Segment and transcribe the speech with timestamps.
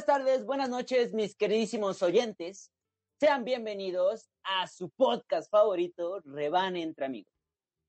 [0.00, 2.72] Buenas tardes, buenas noches, mis queridísimos oyentes.
[3.20, 7.34] Sean bienvenidos a su podcast favorito, Reban entre amigos.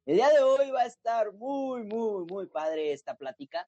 [0.05, 3.66] El día de hoy va a estar muy, muy, muy padre esta plática,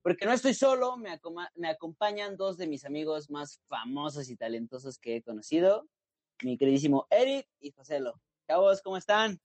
[0.00, 1.10] porque no estoy solo, me,
[1.68, 5.86] acompañan dos de mis amigos más famosos y talentosos que he conocido,
[6.42, 8.18] mi queridísimo Eric y Joselo.
[8.46, 9.38] Chavos, ¿cómo están?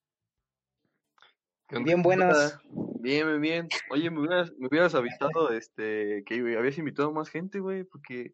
[1.81, 2.59] Bien buenas.
[2.99, 3.67] Bien, bien, bien.
[3.89, 8.33] Oye, me hubieras, me hubieras avisado este, que habías invitado más gente, güey, porque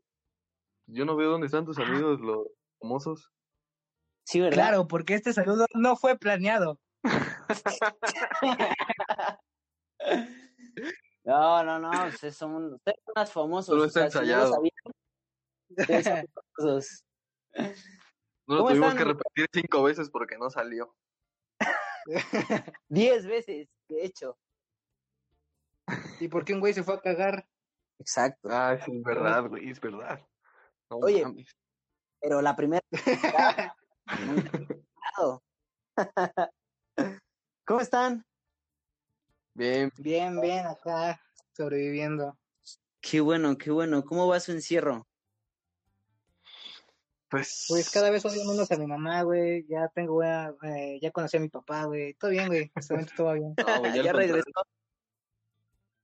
[0.87, 2.45] yo no veo dónde están tus amigos, los
[2.79, 3.31] famosos.
[4.25, 4.55] Sí, ¿verdad?
[4.55, 6.79] Claro, porque este saludo no fue planeado.
[11.23, 13.67] no, no, no, ustedes son, ustedes son más famosos.
[13.67, 14.61] Solo está ensayado.
[18.47, 20.95] no lo tuvimos que repetir cinco veces porque no salió.
[22.89, 24.37] Diez veces, de hecho.
[26.19, 27.47] ¿Y por qué un güey se fue a cagar?
[27.99, 28.49] Exacto.
[28.51, 30.19] Ah, es verdad, güey, es verdad.
[30.89, 31.23] Oye,
[32.19, 32.81] pero la primera...
[37.65, 38.25] ¿Cómo están?
[39.53, 39.91] Bien.
[39.97, 42.37] Bien, bien, acá, sobreviviendo.
[43.01, 44.03] Qué bueno, qué bueno.
[44.05, 45.08] ¿Cómo va su encierro?
[47.29, 47.65] Pues...
[47.67, 49.65] Pues cada vez odio menos a mi mamá, güey.
[49.67, 52.15] Ya tengo, eh, ya conocí a mi papá, güey.
[52.15, 52.71] Todo bien, güey.
[53.15, 53.55] todo va bien.
[54.03, 54.49] ya, regresó.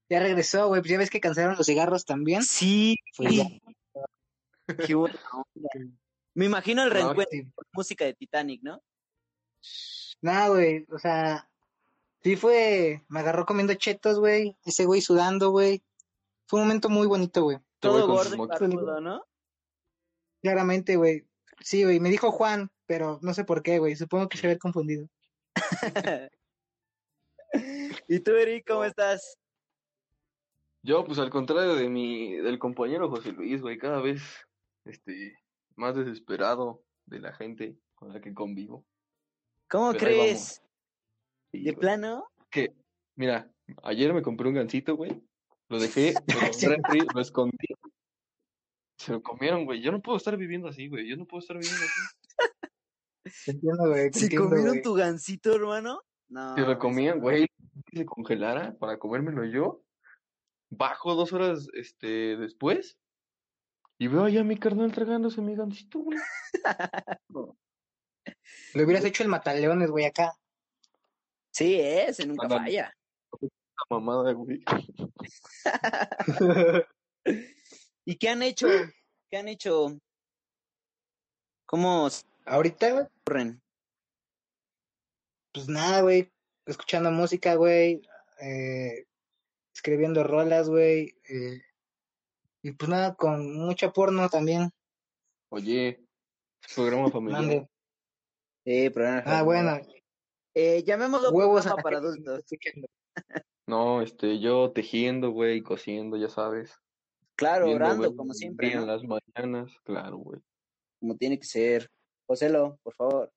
[0.08, 0.80] Ya regresó, güey.
[0.80, 2.42] Pues ya ves que cancelaron los cigarros también.
[2.42, 2.96] Sí.
[3.16, 3.42] Pues
[4.86, 5.14] Qué bueno.
[6.34, 8.80] Me imagino el reencuentro con música de Titanic, ¿no?
[10.20, 10.86] Nah, güey.
[10.92, 11.48] O sea,
[12.22, 13.04] sí fue.
[13.08, 14.56] Me agarró comiendo chetos, güey.
[14.64, 15.82] Ese güey sudando, güey.
[16.46, 17.58] Fue un momento muy bonito, güey.
[17.80, 19.24] Todo gordo y ¿no?
[20.46, 21.26] Claramente, güey.
[21.58, 21.98] Sí, güey.
[21.98, 23.96] Me dijo Juan, pero no sé por qué, güey.
[23.96, 25.08] Supongo que se había confundido.
[28.06, 29.40] ¿Y tú, Eric, cómo estás?
[30.82, 34.22] Yo, pues al contrario de mi, del compañero José Luis, güey, cada vez,
[34.84, 35.36] este,
[35.74, 38.86] más desesperado de la gente con la que convivo.
[39.68, 40.62] ¿Cómo crees?
[41.50, 42.28] ¿De plano?
[42.50, 42.72] Que,
[43.16, 43.50] mira,
[43.82, 45.20] ayer me compré un gancito, güey,
[45.68, 46.14] lo dejé,
[47.02, 47.66] lo, lo escondí,
[48.96, 51.56] se lo comieron, güey, yo no puedo estar viviendo así, güey, yo no puedo estar
[51.56, 53.50] viviendo así.
[53.50, 54.12] entiendo, güey.
[54.12, 56.00] ¿Se comieron tu gancito, hermano?
[56.28, 56.54] No.
[56.54, 57.46] Se lo comían, güey,
[57.86, 59.82] que se congelara para comérmelo yo
[60.70, 62.98] bajo dos horas este, después
[63.98, 66.18] y veo allá a mi carnal tragándose mi gancito, güey.
[68.74, 70.32] Le hubieras hecho el mataleones, güey, acá.
[71.50, 72.92] Sí, ese nunca falla.
[73.88, 74.62] mamada, güey.
[78.08, 78.68] ¿Y qué han hecho?
[79.28, 79.98] ¿Qué han hecho?
[81.66, 82.08] ¿Cómo?
[82.44, 83.60] ¿Ahorita, corren?
[85.52, 86.32] Pues nada, güey.
[86.66, 88.00] Escuchando música, güey.
[88.40, 89.06] Eh,
[89.74, 91.16] escribiendo rolas, güey.
[91.28, 91.60] Eh,
[92.62, 94.70] y pues nada, con mucha porno también.
[95.48, 96.06] Oye,
[96.76, 97.68] programa familiar.
[98.64, 99.80] Sí, programa Ah, bueno.
[100.54, 102.44] Eh, llamémoslo huevos para adultos.
[103.66, 106.80] No, este, yo tejiendo, güey, cosiendo, ya sabes.
[107.36, 108.72] Claro, orando, como siempre.
[108.72, 110.40] En las mañanas, claro, güey.
[110.98, 111.90] Como tiene que ser.
[112.26, 113.32] Joselo, por favor.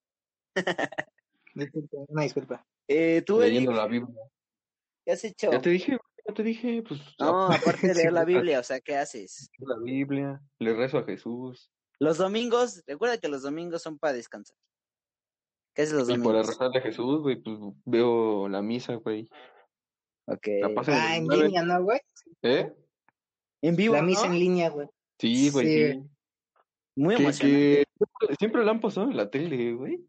[1.53, 2.65] disculpa, una disculpa.
[2.87, 4.15] Eh, tú, Leyendo la Biblia.
[5.05, 5.51] ¿Qué has hecho?
[5.51, 5.97] Ya te dije,
[6.33, 7.01] te dije, pues.
[7.19, 9.49] No, aparte de leer la Biblia, o sea, ¿qué haces?
[9.59, 11.71] La Biblia, le rezo a Jesús.
[11.99, 14.55] Los domingos, recuerda que los domingos son para descansar.
[15.75, 16.31] ¿Qué es los domingos?
[16.31, 19.29] Y para rezarle a Jesús, güey, pues veo la misa, güey.
[20.25, 20.47] Ok.
[20.87, 21.99] ah, en línea, ¿no, güey?
[22.41, 22.71] ¿Eh?
[23.61, 23.95] En vivo.
[23.95, 24.87] La misa en línea, güey.
[25.19, 25.93] Sí, güey.
[25.93, 26.03] Sí.
[26.95, 27.85] Muy emocionante.
[28.37, 30.05] siempre la han pasado en la tele, güey.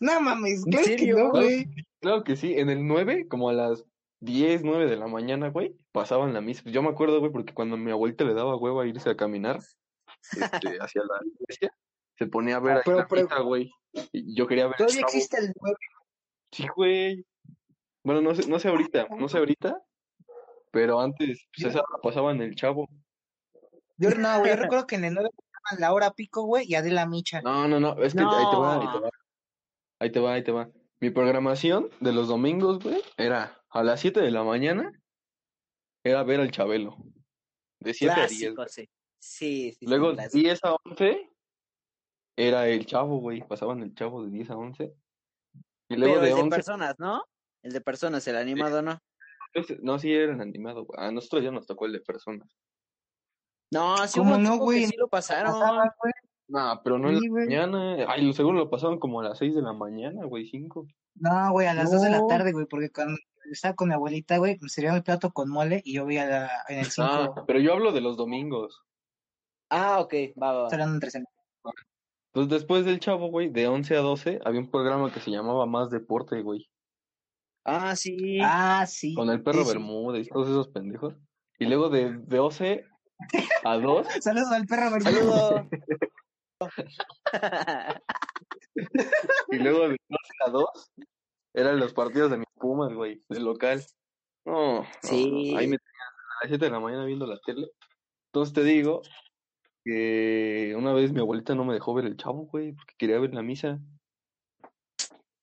[0.00, 1.30] No mames, ¿En serio?
[1.30, 1.66] güey.
[2.00, 3.84] Claro que sí, en el 9, como a las
[4.20, 6.62] 10, 9 de la mañana, güey, pasaban la misa.
[6.66, 9.60] Yo me acuerdo, güey, porque cuando mi abuelita le daba huevo a irse a caminar
[10.32, 10.32] este,
[10.80, 11.72] hacia la iglesia,
[12.18, 13.70] se ponía a ver ah, la misa, güey.
[14.12, 14.76] Y yo quería ver.
[14.76, 15.76] ¿Todavía existe el 9?
[16.50, 17.26] Sí, güey.
[18.04, 19.80] Bueno, no sé, no sé ahorita, no sé ahorita,
[20.72, 22.88] pero antes, pues esa la pasaba en el chavo.
[23.96, 25.30] Yo no, güey, yo recuerdo que en el 9
[25.78, 27.40] la hora pico, güey, y Adela Micha.
[27.42, 29.10] No, no, no, es que ahí te va, ahí te va.
[30.00, 30.68] Ahí te va, ahí te va.
[30.98, 34.90] Mi programación de los domingos, güey, era a las 7 de la mañana,
[36.04, 36.96] era ver al Chabelo.
[37.78, 38.54] De 7 a 10.
[38.68, 38.88] Sí.
[39.18, 41.30] Sí, sí, Luego, de 10 a 11,
[42.36, 43.46] era el Chavo, güey.
[43.46, 44.92] Pasaban el Chavo de 10 a 11.
[45.88, 46.44] Y luego Pero de, el 11...
[46.44, 47.24] de personas, ¿no?
[47.62, 49.00] El de personas, el animado, ¿no?
[49.82, 50.98] No, sí era el animado, güey.
[51.00, 52.48] A nosotros ya nos tocó el de personas.
[53.70, 54.86] No, sí, ¿Cómo no, güey?
[54.86, 55.54] Sí lo pasaron.
[56.48, 58.06] No, pero no en la mañana.
[58.08, 60.86] Ay, seguro lo pasaron como a las 6 de la mañana, güey, 5.
[61.14, 63.16] No, güey, a las 2 de la tarde, güey, porque cuando
[63.50, 66.26] estaba con mi abuelita, güey, me servía mi plato con mole y yo vi a
[66.26, 67.08] la, en el 5.
[67.10, 68.82] Ah, pero yo hablo de los domingos.
[69.70, 71.30] Ah, ok, va, va, hablando entre semana.
[72.32, 75.64] Pues después del chavo, güey, de 11 a 12, había un programa que se llamaba
[75.66, 76.68] Más Deporte, güey.
[77.64, 78.38] Ah, sí.
[78.42, 79.14] Ah, sí.
[79.14, 79.68] Con el perro Sí.
[79.70, 81.14] Bermúdez y todos esos pendejos.
[81.58, 82.84] Y luego de, de 12
[83.64, 85.14] a 2, Saludos al perro Bermúdez.
[85.14, 85.66] Saludos.
[89.50, 90.64] y luego de 12 a 2,
[91.54, 93.82] eran los partidos de mis Pumas, güey, del local.
[94.44, 95.52] No, Sí.
[95.52, 97.68] no, ahí me tenían a las 7 de la mañana viendo la tele.
[98.32, 99.02] Entonces te digo
[99.84, 103.34] que una vez mi abuelita no me dejó ver el chavo, güey, porque quería ver
[103.34, 103.78] la misa.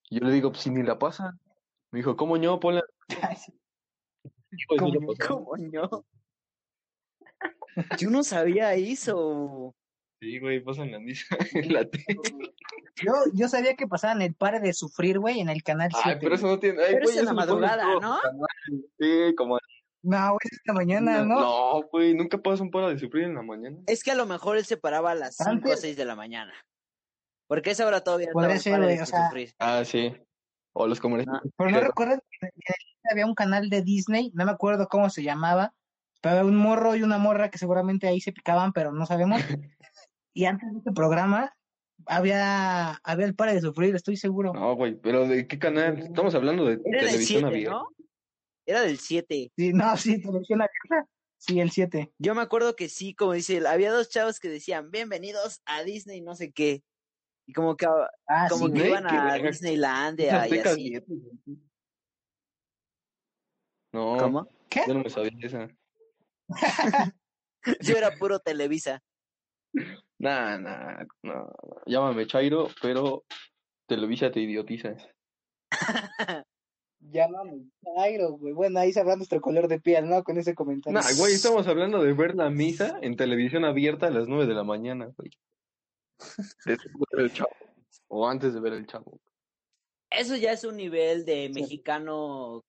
[0.10, 1.40] Yo le digo, pues si ni la pasan.
[1.92, 2.60] Me dijo, ¿cómo no?
[2.60, 2.84] Ponla.
[4.68, 5.08] Pues, ¿Cómo la no?
[5.28, 6.06] ¿Cómo no?
[8.00, 9.76] Yo no sabía eso.
[10.20, 12.06] Sí, güey, pasan la misa en la tele.
[12.96, 16.10] Yo, yo sabía que pasaban el pare de sufrir, güey, en el canal 7.
[16.10, 16.82] Ay, pero eso no tiene.
[16.84, 18.20] Ay, Pero güey, es en la madrugada, ¿no?
[19.00, 19.60] Sí, como.
[20.02, 21.40] No, güey, es esta mañana, ¿no?
[21.40, 23.78] No, güey, nunca pasa un para de sufrir en la mañana.
[23.86, 26.06] Es que a lo mejor él se paraba a las 5 o Antes- 6 de
[26.06, 26.54] la mañana.
[27.48, 29.54] Porque esa hora todavía Podría estaban ser, padres güey, de o sea, sufrir.
[29.60, 30.18] Ah, sí.
[30.80, 31.42] O los comerciales.
[31.58, 35.10] Pero no recuerdo que en el- había un canal de Disney, no me acuerdo cómo
[35.10, 35.74] se llamaba,
[36.22, 39.42] pero había un morro y una morra que seguramente ahí se picaban, pero no sabemos.
[40.34, 41.54] y antes de este programa
[42.06, 44.54] había, había el pare de sufrir, estoy seguro.
[44.54, 46.00] No, güey, pero ¿de qué canal?
[46.00, 47.72] Estamos hablando de Era del televisión 7, abierta.
[47.72, 47.88] ¿no?
[48.66, 49.52] Era del 7.
[49.58, 51.10] Sí, no, sí, televisión abierta.
[51.38, 52.14] Sí, el 7.
[52.20, 55.84] Yo me acuerdo que sí, como dice él, había dos chavos que decían, bienvenidos a
[55.84, 56.84] Disney, no sé qué.
[57.50, 57.88] Y como que,
[58.28, 59.40] Ah, como sí, que güey, iban a.
[59.40, 60.88] Disneylandia y Azteca así.
[60.90, 61.14] 7.
[63.92, 64.48] No, ¿Cómo?
[64.70, 64.82] ¿Qué?
[64.88, 65.68] yo no me sabía esa.
[67.82, 69.02] Yo era puro Televisa.
[70.20, 71.52] Nah, nah, no.
[71.88, 73.24] Llámame Chairo, pero
[73.88, 74.96] Televisa te idiotiza.
[77.00, 77.66] Llámame
[77.98, 78.54] Jairo, güey.
[78.54, 80.24] Bueno, ahí sabrá nuestro color de piel, ¿no?
[80.24, 81.00] Con ese comentario.
[81.00, 84.54] Nah, güey, estamos hablando de ver la misa en televisión abierta a las 9 de
[84.54, 85.32] la mañana, güey.
[86.66, 86.78] Después
[87.12, 87.50] de ver el chavo.
[88.08, 89.20] O antes de ver el chavo.
[90.10, 92.64] Eso ya es un nivel de mexicano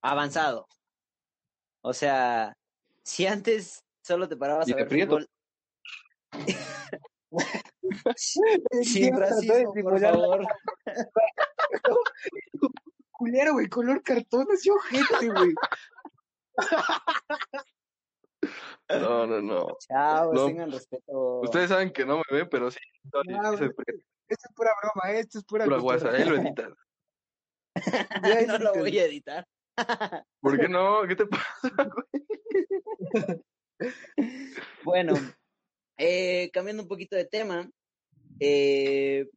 [0.00, 0.66] avanzado.
[1.82, 2.56] O sea,
[3.02, 5.18] si antes solo te parabas Y a ver prieto.
[5.18, 5.28] fútbol.
[8.16, 10.46] Sin racismo, por favor.
[13.10, 15.54] Culero, güey, color cartón, así ojete, güey.
[18.88, 19.76] No, no, no.
[19.88, 20.46] Chavos, No.
[20.46, 21.40] tengan respeto.
[21.40, 22.78] Ustedes saben que no me ven, pero sí.
[23.12, 23.64] no, No, Esto
[24.28, 25.20] es pura broma, ¿eh?
[25.20, 26.72] esto es pura pura guasa, ahí lo editas.
[28.22, 29.46] Ya no lo voy a editar.
[30.40, 31.02] ¿Por qué no?
[31.06, 33.42] ¿Qué te pasa, güey?
[34.84, 35.14] Bueno,
[35.96, 37.70] eh, cambiando un poquito de tema,
[38.40, 39.28] eh,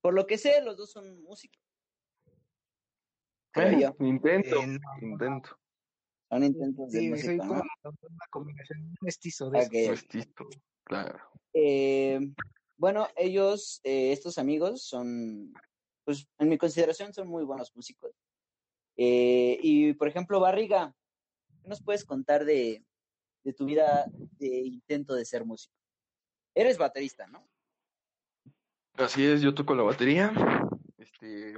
[0.00, 1.60] por lo que sé, los dos son músicos.
[3.52, 3.96] Creo yo.
[4.06, 4.78] Intento, Eh, no.
[5.08, 5.58] intento.
[6.28, 7.46] Son intentos de Sí, música, soy ¿no?
[7.82, 9.90] como una combinación, un mestizo de.
[9.90, 10.48] Mestizo,
[10.84, 11.18] claro.
[11.52, 12.20] Eh,
[12.76, 15.52] bueno, ellos, eh, estos amigos, son,
[16.04, 18.12] pues, en mi consideración, son muy buenos músicos.
[18.96, 20.94] Eh, y, por ejemplo, Barriga,
[21.62, 22.84] ¿qué nos puedes contar de,
[23.44, 24.06] de tu vida
[24.38, 25.74] de intento de ser músico?
[26.54, 27.48] Eres baterista, ¿no?
[28.94, 30.32] Así es, yo toco la batería.
[30.98, 31.54] Este,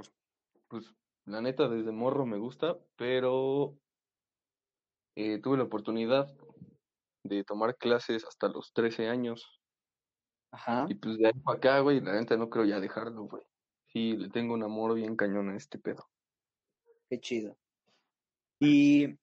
[0.67, 0.93] pues,
[1.25, 3.77] la neta, desde morro me gusta, pero
[5.21, 6.33] eh, tuve la oportunidad
[7.25, 9.61] de tomar clases hasta los 13 años.
[10.51, 10.85] Ajá.
[10.87, 13.43] Y pues de ahí para acá, güey, la neta no creo ya dejarlo, güey.
[13.87, 16.07] Sí, le tengo un amor bien cañón a este pedo.
[17.09, 17.57] Qué chido.
[18.61, 19.17] ¿Y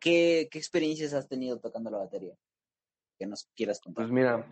[0.00, 2.34] qué, qué experiencias has tenido tocando la batería?
[3.16, 4.06] Que nos quieras contar.
[4.06, 4.48] Pues mira,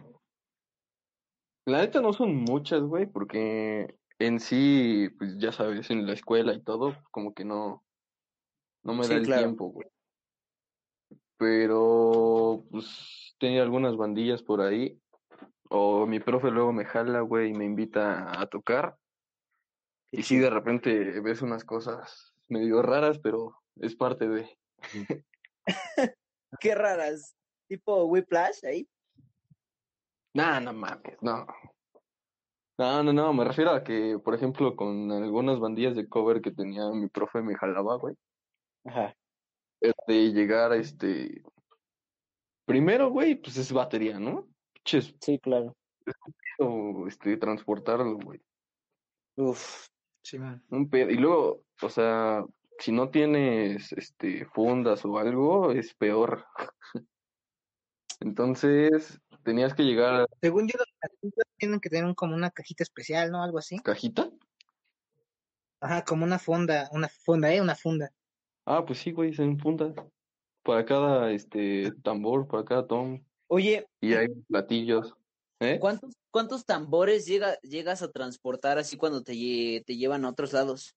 [1.65, 6.55] la neta no son muchas, güey, porque en sí, pues ya sabes, en la escuela
[6.55, 7.85] y todo, como que no,
[8.85, 9.43] no me Sí, da el claro.
[9.43, 9.89] tiempo, güey.
[11.39, 15.01] Pero, pues, tenía algunas bandillas por ahí,
[15.69, 18.97] o mi profe luego me jala, güey, y me invita a tocar,
[20.17, 24.49] y sí, de repente ves unas cosas medio raras, pero es parte de...
[26.61, 27.37] Qué raras.
[27.69, 28.89] Tipo Whiplash ahí.
[30.35, 31.47] Nah, no mames, no.
[32.79, 36.51] No, no, no, me refiero a que, por ejemplo, con algunas bandillas de cover que
[36.51, 38.15] tenía mi profe me jalaba, güey.
[38.85, 39.15] Ajá.
[39.81, 41.43] De llegar a este.
[42.65, 44.49] Primero, güey, pues es batería, ¿no?
[44.85, 45.77] Sí, claro.
[46.59, 48.41] o, este, transportarlo, güey.
[49.37, 49.89] Uf.
[50.23, 50.63] Sí, man.
[50.71, 51.11] Un pedo.
[51.11, 52.45] Y luego, o sea,
[52.79, 56.45] si no tienes, este, fundas o algo, es peor.
[58.21, 63.31] Entonces, tenías que llegar a Según yo, los tienen que tener como una cajita especial,
[63.31, 63.43] ¿no?
[63.43, 63.79] Algo así.
[63.79, 64.31] cajita.
[65.81, 67.61] Ajá, como una funda, una funda, ¿eh?
[67.61, 68.11] Una funda.
[68.67, 69.95] Ah, pues sí, güey, son fundas.
[70.63, 73.23] Para cada, este, tambor, para cada tom.
[73.47, 75.15] Oye, y hay platillos.
[75.61, 75.79] ¿eh?
[75.81, 80.53] ¿cuántos, cuántos tambores llega, llegas a transportar así cuando te, lle- te llevan a otros
[80.53, 80.97] lados?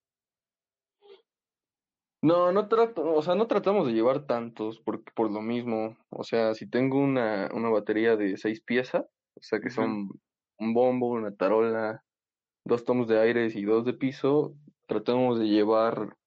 [2.22, 5.96] No, no trato, o sea, no tratamos de llevar tantos por, por lo mismo.
[6.10, 10.10] O sea, si tengo una, una batería de seis piezas, o sea que son
[10.58, 12.04] un bombo, una tarola,
[12.66, 14.56] dos tomos de aires y dos de piso,
[14.88, 16.18] tratamos de llevar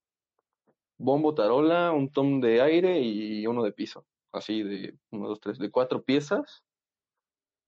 [1.02, 4.06] bombo, tarola, un tom de aire y uno de piso.
[4.32, 6.64] Así de uno, dos, tres, de cuatro piezas,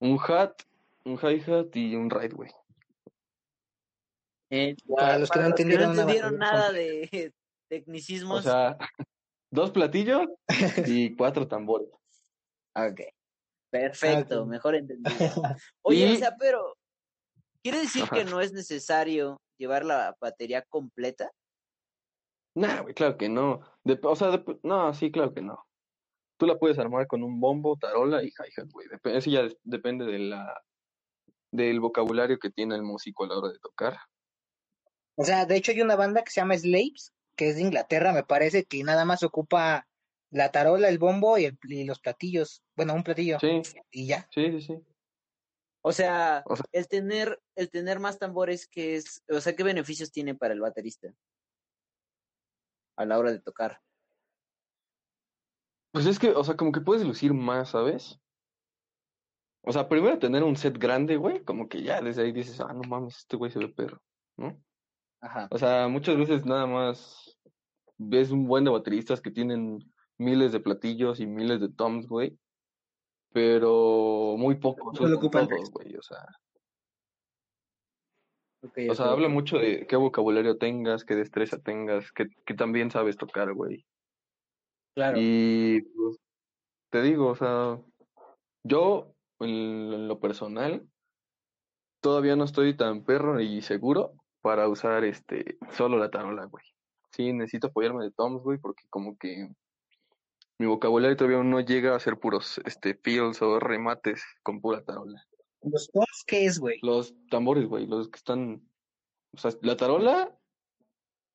[0.01, 0.63] un hat,
[1.05, 2.51] un hi-hat y un ride, güey.
[4.51, 7.33] Eh, Para los que no entendieron batería nada de
[7.69, 8.39] tecnicismos.
[8.41, 8.79] O sea,
[9.51, 10.27] dos platillos
[10.87, 11.89] y cuatro tambores.
[12.75, 13.01] Ok.
[13.71, 15.19] Perfecto, mejor entendido.
[15.83, 16.77] Oye, o Y- sea, pero
[17.63, 21.31] ¿quiere decir que no es necesario llevar la batería completa?
[22.55, 23.61] Nah, güey, claro que no.
[23.85, 25.65] Dep- o sea, no, sí, claro que no.
[26.37, 28.89] Tú la puedes armar con un bombo, tarola y hi-hat, güey.
[28.89, 30.63] Dep- eso ya depende de la,
[31.51, 33.99] del vocabulario que tiene el músico a la hora de tocar.
[35.17, 38.13] O sea, de hecho hay una banda que se llama Slaves, que es de Inglaterra,
[38.13, 39.87] me parece, que nada más ocupa
[40.31, 42.63] la tarola, el bombo y, el- y los platillos.
[42.77, 43.39] Bueno, un platillo.
[43.41, 44.29] Sí, Y ya.
[44.33, 44.79] sí, sí, sí.
[45.83, 49.23] O sea, O sea- el tener, el tener más tambores, ¿qué es?
[49.29, 51.15] O sea, ¿qué beneficios tiene para el baterista?
[52.97, 53.81] A la hora de tocar.
[55.93, 58.21] Pues es que, o sea, como que puedes lucir más, ¿sabes?
[59.63, 62.73] O sea, primero tener un set grande, güey, como que ya desde ahí dices, ah,
[62.73, 64.01] no mames, este güey se ve perro,
[64.37, 64.61] ¿no?
[65.21, 65.49] Ajá.
[65.51, 67.39] O sea, muchas veces nada más
[67.97, 69.79] ves un buen de bateristas que tienen
[70.19, 72.39] miles de platillos y miles de toms, güey,
[73.33, 76.27] pero muy pocos Solo usan ocupan todos, güey, o sea,
[78.91, 83.17] o sea, habla mucho de qué vocabulario tengas, qué destreza tengas, que, que también sabes
[83.17, 83.85] tocar, güey.
[84.95, 85.19] Claro.
[85.21, 86.19] Y pues,
[86.91, 87.79] te digo, o sea,
[88.63, 90.87] yo en, lo personal
[92.01, 96.65] todavía no estoy tan perro y seguro para usar este solo la tarola, güey.
[97.11, 99.49] Sí, necesito apoyarme de toms, güey, porque como que
[100.59, 105.25] mi vocabulario todavía no llega a ser puros este fills o remates con pura tarola.
[105.65, 106.79] ¿Los toms qué es, güey?
[106.83, 108.63] Los tambores, güey, los que están,
[109.35, 110.39] o sea, la tarola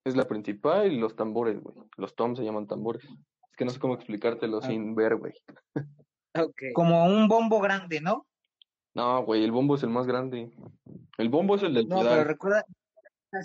[0.06, 1.76] es la principal y los tambores, güey.
[1.98, 3.04] Los toms se llaman tambores.
[3.04, 4.68] Es que no sé cómo explicártelo Ah.
[4.68, 5.34] sin ver, güey.
[6.38, 6.62] Ok.
[6.74, 8.28] Como un bombo grande, ¿no?
[8.96, 10.52] No, güey, el bombo es el más grande.
[11.18, 12.26] El bombo es el del No, pero pedal.
[12.26, 12.66] recuerda,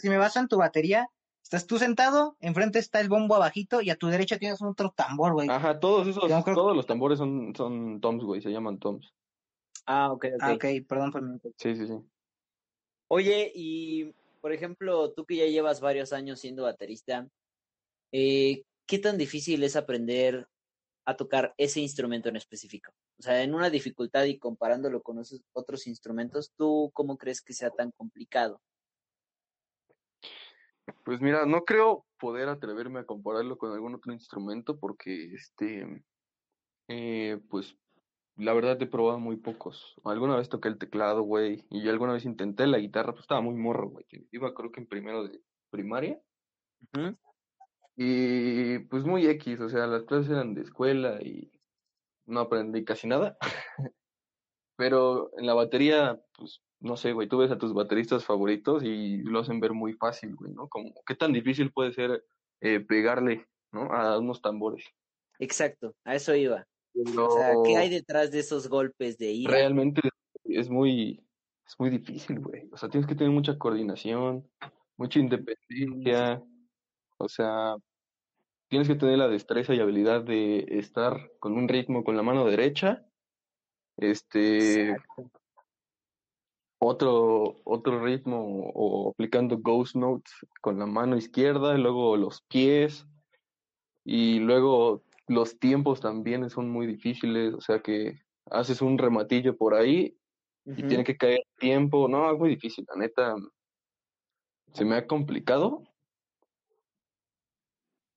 [0.00, 1.08] si me vas en tu batería,
[1.42, 5.32] estás tú sentado, enfrente está el bombo abajito y a tu derecha tienes otro tambor,
[5.32, 5.48] güey.
[5.48, 9.12] Ajá, todos esos, todos los tambores son, son toms, güey, se llaman toms.
[9.86, 10.40] Ah, ok, ok.
[10.40, 11.38] Ah, ok, perdón por mi...
[11.56, 11.98] Sí, sí, sí.
[13.08, 17.28] Oye, y por ejemplo, tú que ya llevas varios años siendo baterista,
[18.12, 20.46] eh, ¿qué tan difícil es aprender
[21.06, 22.92] a tocar ese instrumento en específico?
[23.18, 27.52] O sea, en una dificultad y comparándolo con esos otros instrumentos, ¿tú cómo crees que
[27.52, 28.60] sea tan complicado?
[31.04, 36.04] Pues mira, no creo poder atreverme a compararlo con algún otro instrumento porque, este,
[36.88, 37.76] eh, pues,
[38.36, 39.94] la verdad he probado muy pocos.
[40.04, 43.40] Alguna vez toqué el teclado, güey, y yo alguna vez intenté la guitarra, pues estaba
[43.40, 44.04] muy morro, güey.
[44.32, 46.20] Iba creo que en primero de primaria
[47.96, 51.52] y pues muy X, o sea, las clases eran de escuela y
[52.26, 53.36] no aprendí casi nada.
[54.76, 59.18] Pero en la batería, pues, no sé, güey, tú ves a tus bateristas favoritos y
[59.18, 60.68] lo hacen ver muy fácil, güey, ¿no?
[60.68, 62.24] Como, ¿qué tan difícil puede ser
[62.60, 63.92] eh, pegarle, ¿no?
[63.92, 64.84] A unos tambores.
[65.38, 66.66] Exacto, a eso iba.
[66.94, 69.52] Pero O sea, ¿qué hay detrás de esos golpes de ira?
[69.52, 70.00] realmente
[70.44, 71.20] es muy,
[71.66, 72.68] es muy difícil, güey.
[72.72, 74.48] O sea, tienes que tener mucha coordinación,
[74.96, 76.42] mucha independencia.
[77.18, 77.76] O sea,
[78.68, 82.44] tienes que tener la destreza y habilidad de estar con un ritmo con la mano
[82.44, 83.04] derecha.
[83.96, 85.30] Este, Exacto.
[86.78, 93.06] otro, otro ritmo o aplicando ghost notes con la mano izquierda, luego los pies
[94.04, 99.74] y luego los tiempos también son muy difíciles, o sea que haces un rematillo por
[99.74, 100.16] ahí
[100.66, 103.34] y tiene que caer tiempo, no, es muy difícil, la neta
[104.72, 105.84] se me ha complicado.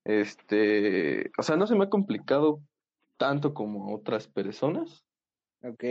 [0.06, 2.62] Este, o sea, no se me ha complicado
[3.18, 5.04] tanto como a otras personas,
[5.64, 5.84] Ok.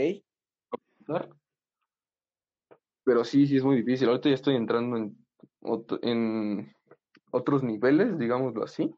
[3.04, 4.08] Pero sí, sí es muy difícil.
[4.08, 5.16] Ahorita ya estoy entrando en,
[6.02, 6.74] en
[7.30, 8.94] otros niveles, digámoslo así.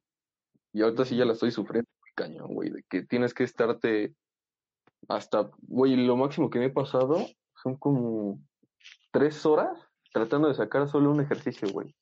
[0.73, 4.13] Y ahorita sí ya la estoy sufriendo cañón, güey, de que tienes que estarte
[5.09, 7.25] hasta, güey, lo máximo que me he pasado
[7.63, 8.41] son como
[9.13, 9.79] tres horas
[10.13, 11.95] tratando de sacar solo un ejercicio, güey.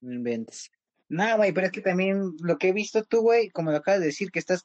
[0.00, 0.70] No inventes.
[1.08, 4.00] No, güey, pero es que también lo que he visto tú, güey, como lo acabas
[4.00, 4.64] de decir, que estás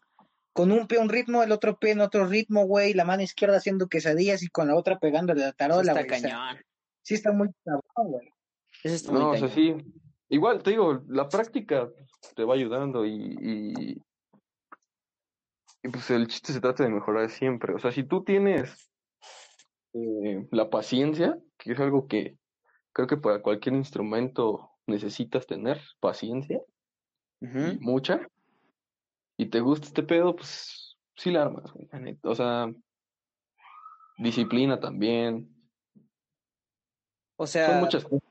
[0.54, 3.58] con un pie un ritmo, el otro pie en otro ritmo, güey, la mano izquierda
[3.58, 6.06] haciendo quesadillas y con la otra pegándole la tarola, está güey.
[6.06, 6.64] o sea, cañón.
[7.02, 8.30] sí está muy cabrón, güey.
[8.84, 9.76] Eso está muy No, o sea, sí.
[10.30, 11.90] Igual, te digo, la práctica
[12.36, 14.02] te va ayudando y, y,
[15.86, 17.76] y, pues el chiste se trata de mejorar siempre.
[17.76, 18.92] O sea, si tú tienes
[19.94, 22.38] eh, la paciencia, que es algo que
[22.92, 26.60] creo que para cualquier instrumento necesitas tener paciencia,
[27.42, 28.28] y mucha,
[29.38, 31.88] y te gusta este pedo, pues sí la armas, güey.
[32.24, 32.74] O sea,
[34.18, 35.56] disciplina también,
[37.36, 38.24] O son sea, muchas cosas.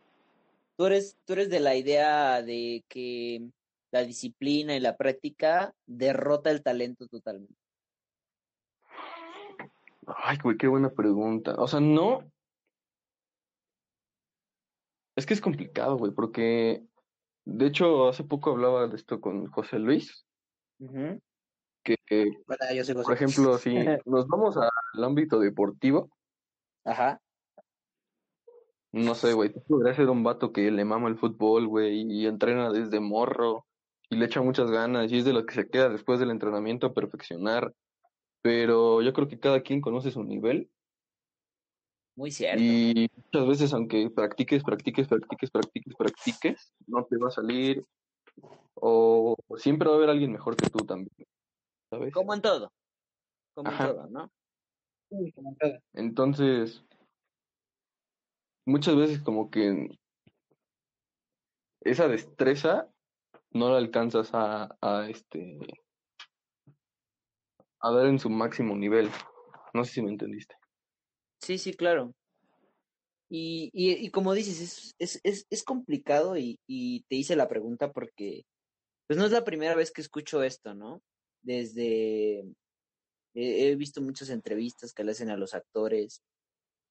[0.77, 3.49] tú eres, tú eres de la idea de que
[3.95, 7.55] la disciplina y la práctica derrota el talento totalmente.
[10.05, 11.55] Ay, güey, qué buena pregunta.
[11.59, 12.29] O sea, no.
[15.15, 16.85] Es que es complicado, güey, porque
[17.45, 20.27] de hecho hace poco hablaba de esto con José Luis,
[21.85, 21.97] que,
[22.49, 23.05] Hola, yo soy José.
[23.05, 23.75] por ejemplo, si
[24.07, 26.11] nos vamos al ámbito deportivo,
[26.85, 27.21] Ajá.
[28.91, 32.27] no sé, güey, tú podrías ser un vato que le mama el fútbol, güey, y
[32.27, 33.65] entrena desde morro,
[34.11, 36.87] y le echa muchas ganas, y es de lo que se queda después del entrenamiento
[36.87, 37.73] a perfeccionar,
[38.43, 40.71] pero yo creo que cada quien conoce su nivel,
[42.17, 42.63] Muy cierto.
[42.63, 47.85] Y muchas veces, aunque practiques, practiques, practiques, practiques, practiques, no te va a salir.
[48.75, 51.27] O siempre va a haber alguien mejor que tú también,
[51.91, 52.13] ¿sabes?
[52.13, 52.73] Como en todo.
[53.55, 53.85] Como Ajá.
[53.85, 54.31] en todo, ¿no?
[55.11, 55.79] Sí, como todo.
[55.93, 56.85] Entonces,
[58.65, 59.89] muchas veces como que
[61.81, 62.89] esa destreza
[63.55, 65.59] no la alcanzas a, a este
[67.81, 69.11] a dar en su máximo nivel.
[69.73, 70.55] No sé si me entendiste.
[71.41, 72.15] Sí, sí, claro.
[73.31, 77.93] Y, y, y como dices, es, es, es, complicado y, y te hice la pregunta
[77.93, 78.45] porque
[79.07, 81.03] pues no es la primera vez que escucho esto, ¿no?
[81.43, 82.45] Desde,
[83.35, 86.23] he visto muchas entrevistas que le hacen a los actores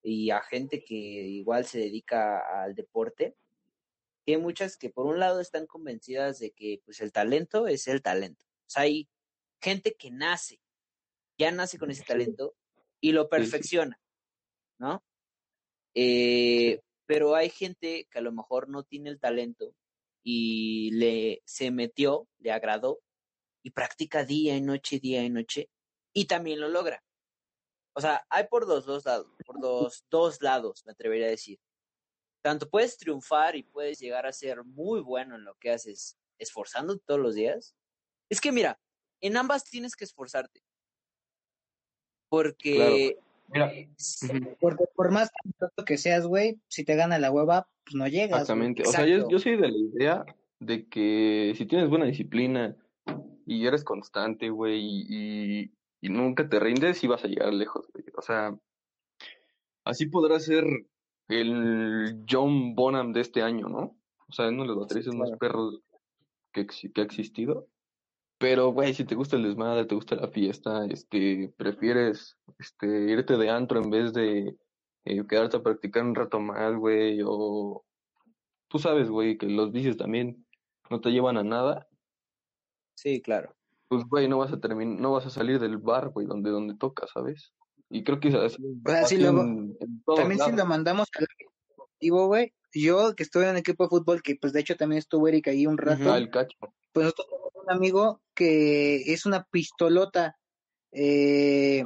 [0.04, 3.36] y a gente que igual se dedica al deporte,
[4.26, 7.88] que hay muchas que por un lado están convencidas de que pues el talento es
[7.88, 8.46] el talento.
[8.46, 9.10] O sea, hay
[9.62, 10.62] gente que nace,
[11.38, 12.56] ya nace con ese talento
[13.00, 14.00] y lo perfecciona,
[14.78, 15.04] ¿no?
[15.96, 19.76] Eh, pero hay gente que a lo mejor no tiene el talento
[20.24, 23.00] y le se metió, le agradó
[23.62, 25.70] y practica día y noche, día y noche
[26.14, 27.04] y también lo logra.
[27.96, 31.60] O sea, hay por los dos lados, por los dos lados, me atrevería a decir.
[32.44, 37.02] Tanto puedes triunfar y puedes llegar a ser muy bueno en lo que haces, esforzándote
[37.08, 37.74] todos los días.
[38.30, 38.78] Es que mira,
[39.22, 40.62] en ambas tienes que esforzarte.
[42.30, 43.72] Porque Mira,
[44.24, 48.08] ujú, Porque por más tonto que seas, güey, si te gana la hueva, pues no
[48.08, 48.42] llegas.
[48.42, 48.84] exactamente.
[48.84, 50.26] O sea, yo, soy de la idea
[50.60, 52.76] de que si tienes buena disciplina
[53.46, 57.88] y eres constante, güey, y, y, y nunca te rindes, sí vas a llegar lejos,
[57.94, 58.06] güey.
[58.18, 58.58] O sea,
[59.86, 60.66] así podrás ser
[61.28, 63.98] el John Bonham de este año, ¿no?
[64.28, 65.82] O sea, uno de los bateristas más perros
[66.52, 67.68] que, que ha existido.
[68.38, 73.38] Pero, güey, si te gusta el desmadre, te gusta la fiesta, este, prefieres, este, irte
[73.38, 74.58] de antro en vez de
[75.06, 77.86] eh, quedarte a practicar un rato más, güey, o
[78.68, 80.46] tú sabes, güey, que los vicios también
[80.90, 81.88] no te llevan a nada,
[82.96, 83.56] Sí, claro.
[83.88, 86.76] pues, güey, no vas a terminar, no vas a salir del bar, güey, donde, donde
[86.76, 87.54] toca, ¿sabes?
[87.94, 90.52] Y creo que es así, O sea, si así lo, en, en todos también si
[90.52, 91.28] lo mandamos al
[91.70, 95.00] deportivo, güey, yo que estuve en el equipo de fútbol, que pues de hecho también
[95.00, 96.58] estuvo Eric ahí un rato, Ah, el cacho.
[96.92, 100.36] pues nosotros tenemos un amigo que es una pistolota
[100.92, 101.86] eh,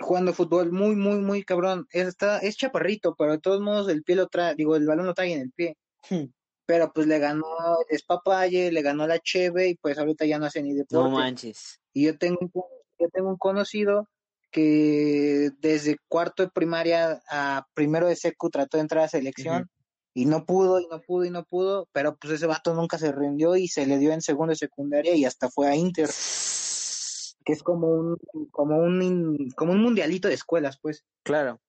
[0.00, 1.86] jugando fútbol muy, muy, muy cabrón.
[1.90, 5.06] Es, está, es chaparrito, pero de todos modos el pie lo trae, digo, el balón
[5.06, 5.76] lo trae en el pie.
[6.08, 6.26] Hmm.
[6.66, 7.46] Pero pues le ganó
[7.80, 11.10] el Despapalle, le ganó la Cheve y pues ahorita ya no hace ni No deporte.
[11.10, 11.80] manches.
[11.94, 12.50] Y yo tengo, un
[12.98, 14.06] yo tengo un conocido
[14.50, 19.68] que desde cuarto de primaria a primero de secu trató de entrar a selección
[20.14, 23.12] y no pudo, y no pudo, y no pudo, pero pues ese vato nunca se
[23.12, 27.52] rindió y se le dio en segundo de secundaria y hasta fue a Inter, que
[27.52, 28.18] es como un,
[28.50, 31.04] como un, como un mundialito de escuelas, pues.
[31.22, 31.60] Claro.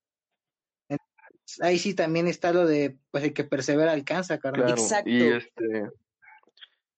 [1.61, 4.65] Ahí sí también está lo de, pues el que persevera alcanza, carnal.
[4.65, 5.09] Claro, Exacto.
[5.09, 5.89] y este,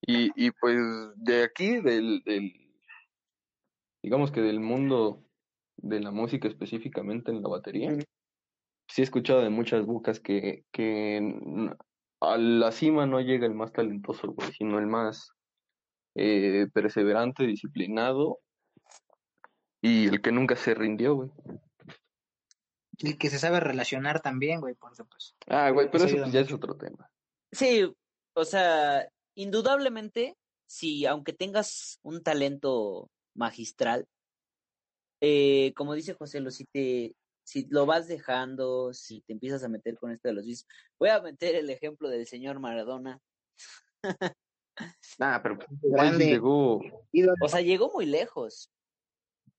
[0.01, 0.77] y, y pues
[1.15, 2.53] de aquí, del, del,
[4.01, 5.23] digamos que del mundo
[5.81, 7.97] de la música específicamente en la batería,
[8.87, 11.21] sí he escuchado de muchas bucas que, que
[12.19, 15.31] a la cima no llega el más talentoso, güey, sino el más
[16.15, 18.39] eh, perseverante, disciplinado
[19.81, 21.31] y el que nunca se rindió, güey.
[22.99, 25.35] El que se sabe relacionar también, güey, por eso, pues.
[25.47, 27.09] Ah, güey, pero Eso ya es otro tema.
[27.51, 27.91] Sí,
[28.33, 34.07] o sea, indudablemente, si aunque tengas un talento magistral,
[35.21, 39.69] eh, como dice José, lo, si te, si lo vas dejando, si te empiezas a
[39.69, 40.67] meter con esto de los vicios,
[40.99, 43.19] voy a meter el ejemplo del señor Maradona.
[45.19, 46.25] Nah, pero pues, Grande.
[46.25, 46.81] llegó.
[47.41, 48.71] O sea, llegó muy lejos,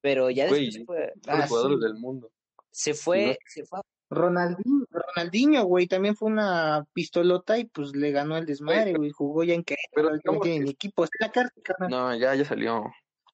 [0.01, 1.85] pero ya después se fue, Ah, jugadores sí.
[1.85, 2.31] del mundo.
[2.71, 8.11] se fue, se fue a- Ronaldinho, Ronaldinho, güey, también fue una pistolota y pues le
[8.11, 9.11] ganó el desmadre, güey.
[9.11, 11.05] Jugó ya en Pero Querétaro, no tiene que- ni equipo.
[11.05, 11.91] Está la cárcel, carnal.
[11.91, 12.85] No, ya, ya salió.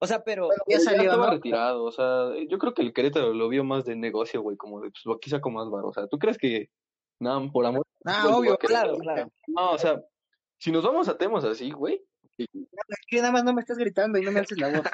[0.00, 1.32] O sea, pero ya salió, estaba ¿no?
[1.32, 4.80] retirado, o sea, yo creo que el Querétaro lo vio más de negocio, güey, como
[4.80, 5.88] de, pues aquí saco más varo.
[5.88, 6.70] O sea, ¿tú crees que,
[7.18, 7.84] nada, por amor?
[8.04, 9.28] Ah, fútbol, obvio, claro, claro.
[9.48, 10.00] No, o sea,
[10.58, 12.00] si nos vamos a temas así, güey,
[12.36, 14.86] Que nada más no me estás gritando y no me alces la voz.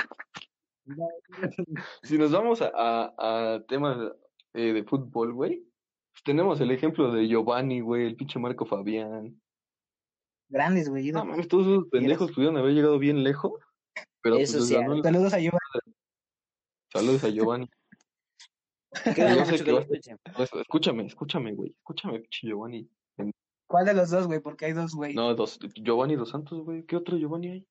[2.03, 3.99] si nos vamos a, a, a temas
[4.55, 5.67] eh, de fútbol, güey,
[6.13, 9.41] pues tenemos el ejemplo de Giovanni, güey, el pinche Marco Fabián.
[10.49, 11.11] Grandes, güey.
[11.11, 13.61] No mames, todos esos pendejos pudieron haber llegado bien lejos,
[14.25, 15.95] pero pues sí, el- Saludos a Giovanni.
[16.91, 17.69] Saludos a Giovanni.
[19.59, 22.89] sé que a Escúchame, escúchame, güey, escúchame, pinche Giovanni.
[23.67, 24.41] ¿Cuál de los dos, güey?
[24.41, 25.15] Porque hay dos, güey.
[25.15, 27.67] No, dos, Giovanni dos Santos, güey, ¿qué otro Giovanni hay?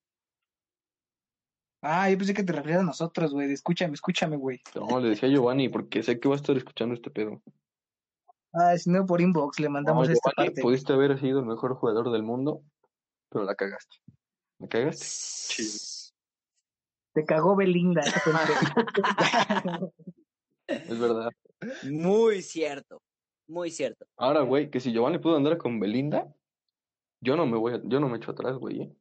[1.82, 3.52] Ah, yo pensé que te referías a nosotros, güey.
[3.52, 4.62] Escúchame, escúchame, güey.
[4.76, 7.42] No, le decía Giovanni, porque sé que va a estar escuchando este pedo.
[8.54, 10.62] Ah, si no, por inbox le mandamos No, esta Giovanni, parte.
[10.62, 12.62] pudiste haber sido el mejor jugador del mundo,
[13.30, 13.98] pero la cagaste.
[14.60, 15.06] ¿La cagaste?
[17.14, 18.02] Te cagó Belinda.
[20.68, 21.30] Es verdad.
[21.84, 23.02] Muy cierto,
[23.48, 24.06] muy cierto.
[24.16, 26.34] Ahora, güey, que si Giovanni pudo andar con Belinda,
[27.22, 28.82] yo no me voy a, yo no me echo atrás, güey.
[28.84, 28.92] ¿eh?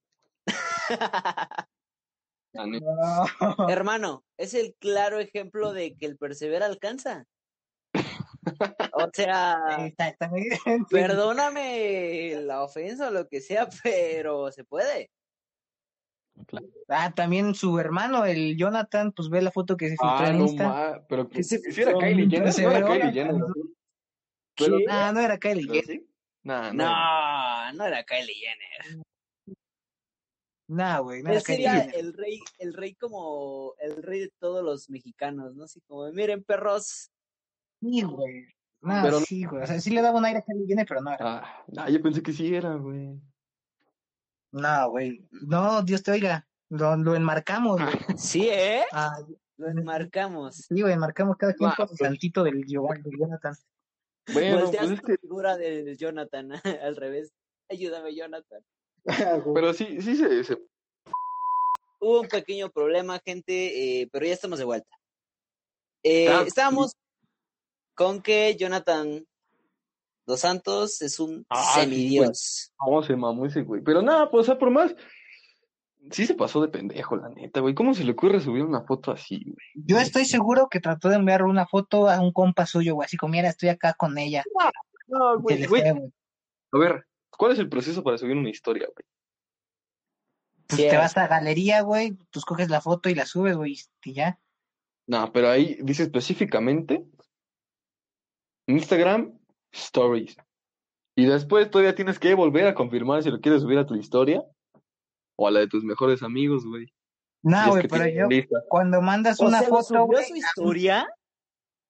[2.54, 3.70] No.
[3.70, 7.24] Hermano, es el claro ejemplo de que el persevera alcanza.
[8.92, 10.84] O sea, Está, está muy bien.
[10.84, 15.10] perdóname la ofensa o lo que sea, pero se puede.
[16.88, 20.38] Ah, también su hermano, el Jonathan, pues ve la foto que se filtró Ah, en
[20.38, 20.68] no Insta.
[20.68, 23.34] ma, pero que se si era Kylie Jenner, no era Kylie Jenner.
[23.34, 23.46] ¿no?
[24.88, 25.84] Ah, no era Kylie Jenner.
[25.86, 26.08] sí.
[26.44, 26.84] Nah, no.
[26.84, 29.04] No, no era Kylie Jenner.
[30.68, 31.94] No, güey, no era Kylie sería Jenner.
[31.96, 35.64] el rey, el rey como el rey de todos los mexicanos, ¿no?
[35.64, 37.10] Así como, miren, perros.
[37.80, 38.46] Sí, güey.
[38.80, 39.62] No, Pero- sí, güey.
[39.62, 41.38] O sea, sí le daba un aire a Kylie Jenner, pero no era.
[41.38, 43.20] Ah, ah, yo pensé que sí era, güey.
[44.52, 45.26] No, güey.
[45.30, 46.46] No, Dios te oiga.
[46.68, 47.92] Lo, lo enmarcamos, güey.
[48.18, 48.84] Sí, ¿eh?
[48.92, 49.18] Ah,
[49.56, 50.56] Lo enmarcamos.
[50.56, 51.98] sí, güey, enmarcamos cada quien el pues.
[51.98, 53.54] santito del Giovanni, del Jonathan.
[54.32, 57.32] Bueno, Volteas pues es que, figura de Jonathan al revés.
[57.68, 58.62] Ayúdame, Jonathan.
[59.54, 60.58] pero sí, sí se, se
[62.00, 64.96] Hubo un pequeño problema, gente, eh, pero ya estamos de vuelta.
[66.04, 66.96] Eh, Ah, estábamos
[67.94, 69.24] con que Jonathan
[70.26, 72.72] Dos Santos es un Ah, semidios.
[72.76, 73.82] ¿Cómo se mamó ese güey?
[73.82, 74.94] Pero nada, pues, o sea, por más.
[76.10, 77.74] Sí se pasó de pendejo, la neta, güey.
[77.74, 79.56] ¿Cómo se le ocurre subir una foto así, güey?
[79.86, 83.06] Yo estoy seguro que trató de enviar una foto a un compa suyo, güey.
[83.06, 84.42] Así como, mira, estoy acá con ella.
[85.06, 85.62] No, güey.
[85.64, 86.12] fue, güey.
[86.72, 89.06] A ver, ¿cuál es el proceso para subir una historia, güey?
[90.66, 90.98] Pues Sí, te es.
[90.98, 92.16] vas a galería, güey.
[92.30, 93.76] Tú escoges la foto y la subes, güey.
[94.04, 94.40] Y ya.
[95.06, 97.04] No, pero ahí dice específicamente
[98.66, 99.38] Instagram
[99.72, 100.36] Stories.
[101.16, 104.42] Y después todavía tienes que volver a confirmar si lo quieres subir a tu historia
[105.36, 106.86] o a la de tus mejores amigos, güey.
[107.42, 108.58] No, güey, pero yo, lista.
[108.68, 110.24] cuando mandas O una sea, ¿lo foto, güey.
[110.24, 111.08] su historia?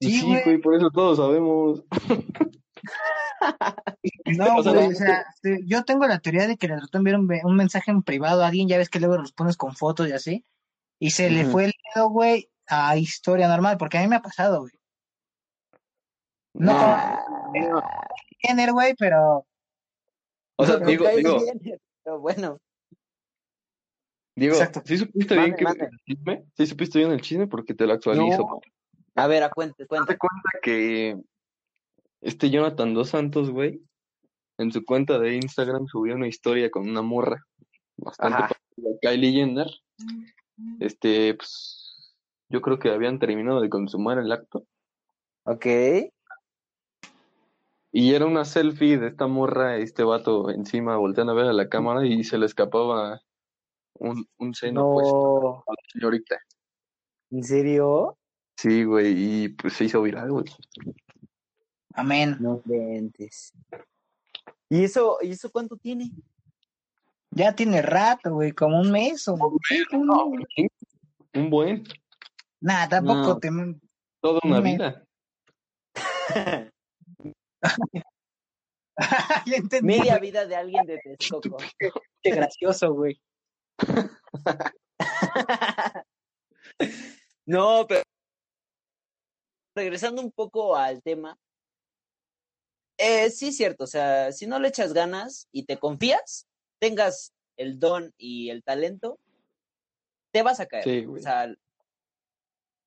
[0.01, 0.45] Sí, Sí, güey.
[0.45, 1.83] güey, por eso todos sabemos.
[4.25, 5.25] No, O sea, güey, o sea,
[5.65, 8.49] yo tengo la teoría de que le trató de enviar un, mensaje en privado a
[8.49, 10.45] alguien, ya ves que luego los pones con fotos y así,
[10.99, 14.23] y se le fue el dedo, güey, a historia normal, porque a mí me ha
[14.23, 14.73] pasado, güey.
[16.55, 16.73] No,
[17.55, 17.83] No,
[18.39, 19.47] Jenner, güey, pero
[20.57, 22.59] O sea, digo, digo, Jenner, pero bueno.
[24.35, 24.83] Digo, Exacto.
[24.85, 25.85] ¿sí supiste bien que mande.
[25.85, 26.45] el chisme?
[26.57, 27.47] ¿Sí supiste bien el chisme?
[27.47, 28.39] Porque te lo actualizo.
[28.39, 28.61] No.
[29.15, 30.17] A ver, a cuente, cuente.
[30.17, 31.19] Cuenta que
[32.23, 33.83] este Jonathan Dos Santos, güey,
[34.59, 37.45] en su cuenta de Instagram subió una historia con una morra
[37.97, 39.71] bastante parecida a Kylie Jenner.
[40.81, 42.17] Este, pues,
[42.49, 44.65] yo creo que habían terminado de consumar el acto.
[45.45, 45.67] Ok.
[47.93, 51.69] Y era una selfie de esta morra, este vato encima volteando a ver a la
[51.69, 53.21] cámara y se le escapaba
[53.95, 55.59] un, un seno puesto No.
[55.67, 56.39] a la señorita.
[57.31, 58.17] ¿En serio?
[58.57, 60.45] Sí, güey, y pues se hizo viral, güey.
[61.95, 62.37] amén.
[62.41, 63.53] No lentes.
[64.71, 66.11] ¿Y eso, ¿Y eso cuánto tiene?
[67.31, 69.59] Ya tiene rato, güey, como un mes o un
[70.57, 70.69] mes.
[71.35, 71.85] Un buen,
[72.61, 73.39] Nah, tampoco No.
[73.39, 73.51] te
[74.21, 75.05] toda una Un vida.
[79.47, 79.99] ya entendí.
[79.99, 81.57] Media güey, vida de alguien de Texcoco.
[82.23, 83.21] qué gracioso, güey.
[87.47, 88.03] no, pero
[89.75, 91.39] regresando un poco al tema,
[92.99, 96.47] eh, sí es cierto, o sea, si no le echas ganas y te confías,
[96.79, 99.19] tengas el don y el talento,
[100.33, 100.85] te vas a caer.
[100.85, 101.23] Sí, O güey.
[101.23, 101.53] sea,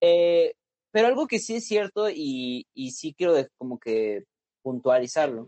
[0.02, 0.54] eh,
[0.92, 4.24] pero algo que sí es cierto y, y sí quiero como que
[4.66, 5.48] puntualizarlo,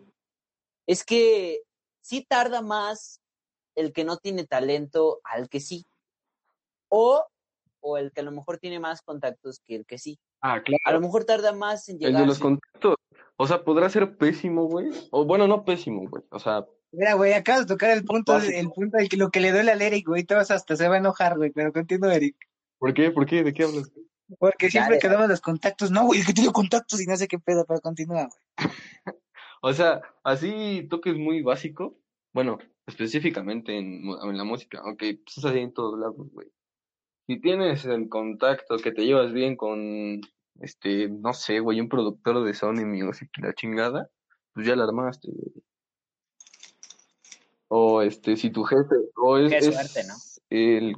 [0.85, 1.61] es que
[2.01, 3.19] sí tarda más
[3.75, 5.85] el que no tiene talento al que sí.
[6.89, 7.25] O,
[7.81, 10.19] o el que a lo mejor tiene más contactos que el que sí.
[10.41, 11.01] Ah, A lo claro.
[11.01, 12.21] mejor tarda más en El llegar.
[12.21, 12.95] de los contactos.
[13.37, 14.89] O sea, podrá ser pésimo, güey.
[15.11, 16.23] O bueno, no pésimo, güey.
[16.29, 18.57] O sea, Mira, güey, acabas de tocar el punto, Básico.
[18.57, 20.95] el punto del que lo que le duele al Eric, güey, todos hasta se va
[20.95, 22.35] a enojar, güey, pero continúa, Eric.
[22.79, 23.11] ¿por qué?
[23.11, 23.43] ¿Por qué?
[23.43, 23.91] ¿De qué hablas?
[24.39, 27.27] Porque siempre Dale, quedamos los contactos, no, güey, es que tiene contactos y no sé
[27.27, 28.71] qué pedo, pero continúa, güey.
[29.67, 31.99] O sea, así toques muy básico.
[32.31, 36.47] Bueno, específicamente en, la música, aunque pues, es así en todos lados, güey.
[37.27, 40.21] Si tienes el contacto que te llevas bien con,
[40.61, 44.09] este, no sé, güey, un productor de Sony Music y la chingada,
[44.53, 45.51] pues ya la armaste, güey.
[47.67, 50.13] O este, si tu jefe, o es, Qué es suerte, ¿no?
[50.49, 50.95] el,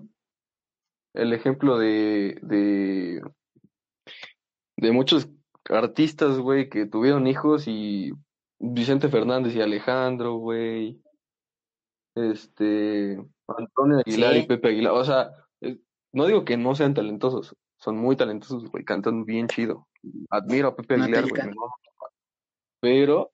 [1.15, 3.19] el ejemplo de, de,
[4.77, 5.27] de muchos
[5.63, 8.11] artistas, güey, que tuvieron hijos y
[8.59, 11.01] Vicente Fernández y Alejandro, güey.
[12.15, 13.17] Este,
[13.47, 14.45] Antonio Aguilar y.
[14.45, 14.93] Pepe Aguilar.
[14.93, 15.31] O sea,
[16.11, 19.87] no digo que no sean talentosos, son muy talentosos, güey, cantan bien chido.
[20.29, 21.41] Admiro a Pepe No Aguilar, güey.
[22.81, 23.31] Pero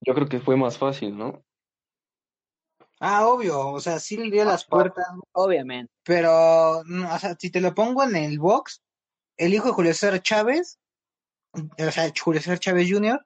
[0.00, 1.44] yo creo que fue más fácil, ¿no?
[3.00, 5.92] Ah, obvio, o sea, sí le dio las puertas, Obviamente.
[6.04, 8.80] pero, no, o sea, si te lo pongo en el box,
[9.36, 10.78] el hijo de Julio César Chávez,
[11.52, 13.20] o sea, Julio César Chávez Jr.,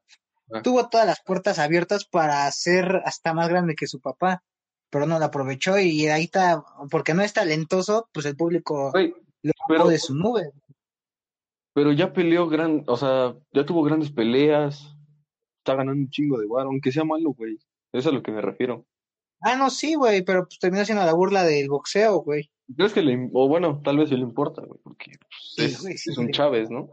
[0.52, 0.62] Ah.
[0.62, 4.42] tuvo todas las puertas abiertas para ser hasta más grande que su papá,
[4.90, 8.92] pero no lo aprovechó y ahí está, porque no es talentoso, pues el público
[9.42, 10.50] lo pero- de su nube.
[11.74, 14.94] pero ya peleó gran, o sea, ya tuvo grandes peleas,
[15.58, 17.54] está ganando un chingo de bar, aunque sea malo, güey.
[17.92, 18.86] Eso es a lo que me refiero.
[19.40, 22.50] Ah, no, sí, güey, pero pues terminó siendo la burla del boxeo, güey.
[22.74, 25.82] ¿Crees que le, o bueno, tal vez sí le importa, güey, porque pues, Sí, es,
[25.82, 26.32] güey, sí, es un sí.
[26.32, 26.88] Chávez, ¿no?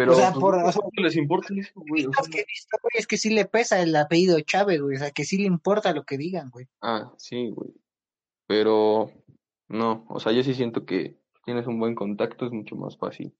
[0.00, 2.06] Pero O sea, pues, por- no o sea, les importa eso, güey.
[2.06, 4.80] o sea, Lo que he visto, güey, es que sí le pesa el apellido Chávez,
[4.80, 6.66] güey, o sea, que sí le importa lo que digan, güey.
[6.80, 7.70] ah, sí, güey.
[8.46, 9.10] Pero
[9.68, 13.34] no, o sea, yo sí siento que tienes un buen contacto, es mucho más fácil.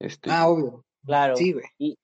[0.00, 0.84] Este, Ah, obvio.
[1.04, 1.36] Claro.
[1.36, 1.64] Sí, güey.
[1.78, 1.98] Y,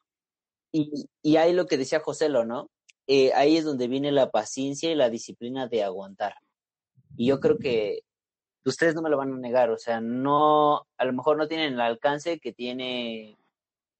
[0.70, 2.68] y, y ahí lo que decía Joselo, ¿no?
[3.06, 6.34] Eh, ahí es donde viene la paciencia y la disciplina de aguantar.
[7.16, 8.00] Y yo creo que
[8.64, 11.74] ustedes no me lo van a negar, o sea, no, a lo mejor no tienen
[11.74, 13.37] el alcance que tiene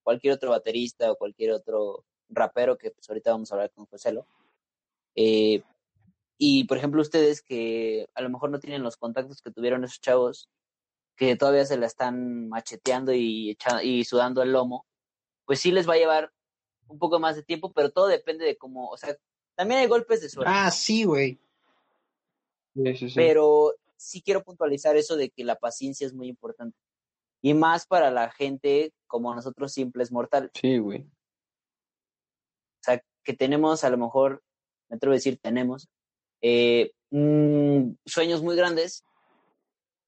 [0.03, 4.27] cualquier otro baterista o cualquier otro rapero que pues ahorita vamos a hablar con Joselo.
[5.15, 5.63] Eh,
[6.39, 10.01] y por ejemplo ustedes que a lo mejor no tienen los contactos que tuvieron esos
[10.01, 10.49] chavos,
[11.17, 14.85] que todavía se la están macheteando y, echa- y sudando el lomo,
[15.45, 16.33] pues sí les va a llevar
[16.89, 19.17] un poco más de tiempo, pero todo depende de cómo, o sea,
[19.55, 21.39] también hay golpes de suerte, Ah, sí, güey.
[22.75, 23.15] sí, sí, sí.
[23.15, 26.77] pero sí quiero puntualizar eso de que la paciencia es muy importante.
[27.43, 30.51] Y más para la gente como nosotros simples mortales.
[30.55, 31.03] Sí, güey.
[31.03, 34.43] O sea, que tenemos a lo mejor,
[34.89, 35.89] me atrevo a decir, tenemos
[36.41, 39.05] eh, mm, sueños muy grandes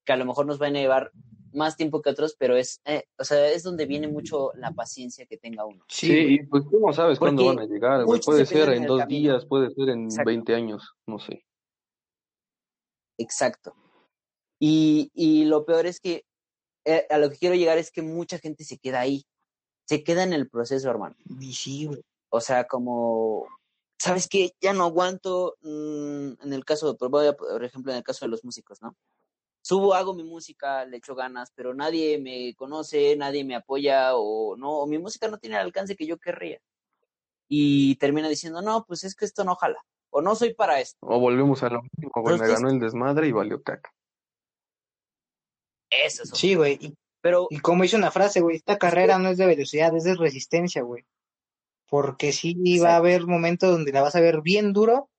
[0.05, 1.11] que a lo mejor nos van a llevar
[1.53, 5.25] más tiempo que otros, pero es, eh, o sea, es donde viene mucho la paciencia
[5.25, 5.83] que tenga uno.
[5.89, 8.21] Sí, y pues tú no sabes cuándo van a llegar, güey.
[8.21, 9.19] Puede ser en dos camino.
[9.19, 10.27] días, puede ser en Exacto.
[10.27, 11.46] 20 años, no sé.
[13.17, 13.75] Exacto.
[14.59, 16.25] Y, y lo peor es que
[16.85, 19.25] eh, a lo que quiero llegar es que mucha gente se queda ahí,
[19.87, 21.15] se queda en el proceso, hermano.
[21.41, 22.01] Y sí, güey.
[22.29, 23.47] O sea, como,
[23.99, 24.51] ¿sabes qué?
[24.61, 28.43] Ya no aguanto, mm, en el caso, a- por ejemplo, en el caso de los
[28.45, 28.95] músicos, ¿no?
[29.63, 34.55] Subo, hago mi música, le echo ganas, pero nadie me conoce, nadie me apoya o
[34.57, 36.59] no, o mi música no tiene el alcance que yo querría.
[37.49, 40.97] Y termina diciendo, no, pues es que esto no jala, o no soy para esto.
[41.01, 42.39] O volvemos a lo mismo, güey.
[42.39, 43.91] Me ganó el desmadre y valió caca.
[45.89, 46.29] Eso es.
[46.29, 46.77] Sí, güey.
[46.81, 50.03] Y, Pero y como hice una frase, güey, esta carrera no es de velocidad, es
[50.03, 51.05] de resistencia, güey.
[51.89, 55.09] Porque sí va a haber momentos donde la vas a ver bien duro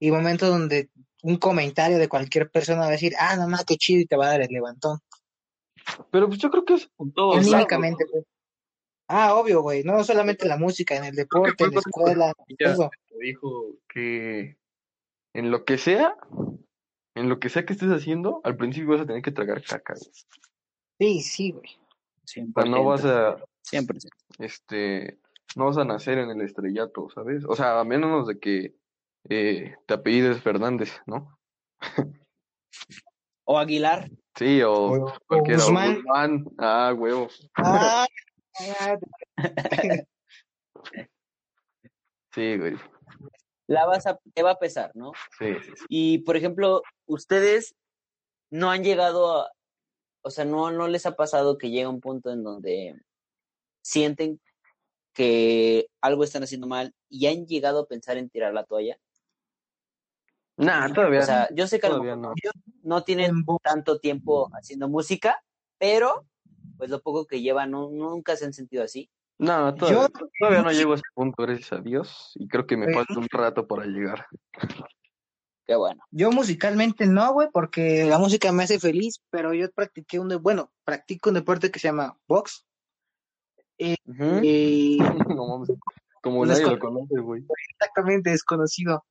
[0.00, 0.88] y momentos donde
[1.22, 4.16] un comentario de cualquier persona va a decir, ah, no más, qué chido, y te
[4.16, 5.00] va a dar el levantón.
[6.10, 8.24] Pero pues yo creo que es con güey.
[9.08, 9.82] Ah, obvio, güey.
[9.84, 12.32] No solamente la música, en el deporte, en la escuela.
[12.36, 12.90] ¿no?
[13.20, 14.56] Dijo que
[15.34, 16.14] en lo que sea,
[17.14, 19.94] en lo que sea que estés haciendo, al principio vas a tener que tragar caca.
[19.94, 20.12] güey.
[20.98, 21.70] Sí, sí, güey.
[22.22, 23.38] O sea, no vas a,
[23.72, 24.08] 100%.
[24.38, 25.18] este,
[25.56, 27.44] no vas a nacer en el estrellato, ¿sabes?
[27.46, 28.74] O sea, a menos de que
[29.30, 31.38] eh, te apellides Fernández, ¿no?
[33.44, 34.10] O Aguilar.
[34.36, 35.62] Sí, o, O- cualquiera.
[35.62, 35.94] Guzmán.
[35.96, 36.44] Guzmán.
[36.58, 37.28] Ah, huevo.
[37.54, 38.06] Ah,
[42.34, 42.76] Sí, güey.
[43.66, 45.12] La vas a, te va a pesar, ¿no?
[45.38, 45.84] Sí, sí, sí.
[45.88, 47.74] Y, por ejemplo, ustedes
[48.50, 49.50] no han llegado a,
[50.22, 52.94] o sea, no, no les ha pasado que llega un punto en donde
[53.82, 54.40] sienten
[55.14, 58.98] que algo están haciendo mal y han llegado a pensar en tirar la toalla.
[60.56, 62.62] Nah, todavía O sea, yo sé que a lo todavía mejor no.
[62.82, 65.42] no tienen tanto tiempo haciendo música,
[65.78, 66.27] pero
[66.78, 69.10] pues lo poco que llevan no- nunca se han sentido así.
[69.38, 72.32] No, todavía, Yo- todavía no llego a ese punto, gracias a Dios.
[72.36, 72.94] Y creo que me Güey.
[72.94, 74.26] falta un rato para llegar.
[75.66, 76.02] Qué bueno.
[76.10, 80.36] Yo musicalmente no, güey, porque la música me hace feliz, pero yo practiqué un, de-
[80.36, 82.64] bueno, practico un deporte que se llama box.
[83.78, 84.40] Ujú.
[84.42, 84.98] Y
[85.38, 85.68] no mames.
[86.22, 87.44] Como Pues es nadie lo co- conoce, güey.
[87.78, 89.04] exactamente desconocido.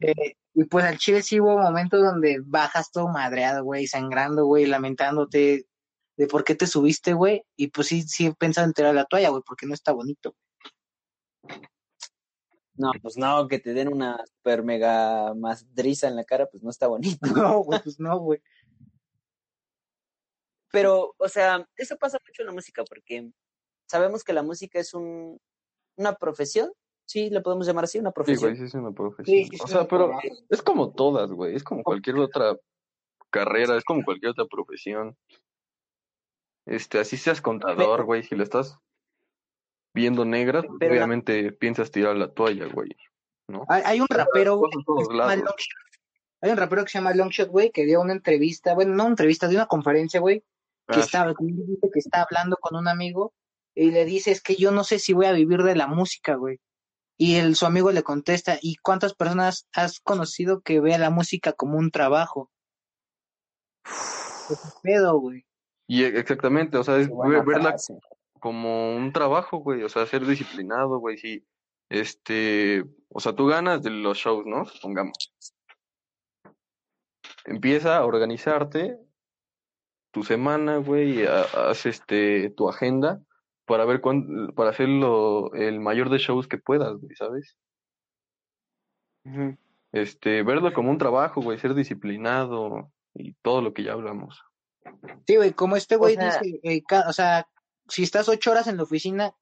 [0.00, 4.66] Eh, y pues al chile sí hubo momentos donde bajas todo madreado, güey, sangrando, güey,
[4.66, 5.66] lamentándote
[6.20, 7.46] de por qué te subiste, güey.
[7.56, 10.36] Y pues sí, sí he pensado en tirar la toalla, güey, porque no está bonito.
[12.74, 16.68] No, pues no, que te den una super mega madriza en la cara, pues no
[16.68, 17.20] está bonito.
[17.48, 18.42] No, güey, pues no, güey.
[20.70, 23.32] Pero, o sea, eso pasa mucho en la música porque
[23.88, 25.40] sabemos que la música es un,
[25.96, 26.70] una profesión,
[27.06, 28.50] sí, le podemos llamar así, una Sí, profesión.
[28.50, 29.24] güey, sí es una profesión.
[29.38, 30.12] Sí, sí, o sí, sea, pero
[30.50, 31.56] es como todas, güey.
[31.56, 32.58] Es como cualquier otra
[33.30, 35.16] carrera, es como cualquier otra profesión.
[36.66, 38.78] Este, así seas contador, güey, si le estás
[39.94, 42.90] viendo negra, pues, la- obviamente piensas tirar la toalla, güey.
[43.48, 43.64] ¿No?
[43.68, 44.70] Hay, hay un rapero, güey.
[46.42, 49.10] Hay un rapero que se llama Longshot, güey, que dio una entrevista, bueno, no una
[49.12, 50.40] entrevista, dio una conferencia, güey,
[50.88, 53.34] que Ah, estaba, que está hablando con un amigo
[53.74, 56.36] y le dice, es que yo no sé si voy a vivir de la música,
[56.36, 56.58] güey.
[57.18, 61.52] Y el, su amigo le contesta, ¿y cuántas personas has conocido que vea la música
[61.52, 62.50] como un trabajo?
[63.84, 65.44] ¿Qué pedo, güey?
[65.90, 67.98] Y e- exactamente, o sea, es verla frase.
[68.38, 71.44] como un trabajo, güey, o sea, ser disciplinado, güey, sí.
[71.88, 74.64] Este, o sea, tú ganas de los shows, ¿no?
[74.66, 75.34] Supongamos.
[77.44, 79.00] Empieza a organizarte
[80.12, 83.20] tu semana, güey, haz este tu agenda
[83.64, 87.58] para ver cuán, para hacer lo, el mayor de shows que puedas, güey, ¿sabes?
[89.24, 89.58] Ujú.
[89.90, 94.40] Este, verlo como un trabajo, güey, ser disciplinado y todo lo que ya hablamos.
[95.26, 97.46] Sí, güey, como este güey sea- dice, eh, o sea,
[97.88, 99.34] si estás ocho horas en la oficina,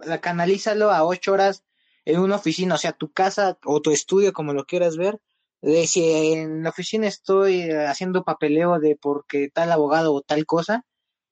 [0.00, 1.64] la- canalízalo a ocho horas
[2.04, 5.20] en una oficina, o sea, tu casa o tu estudio, como lo quieras ver.
[5.60, 10.84] De si en la oficina estoy haciendo papeleo de porque tal abogado o tal cosa,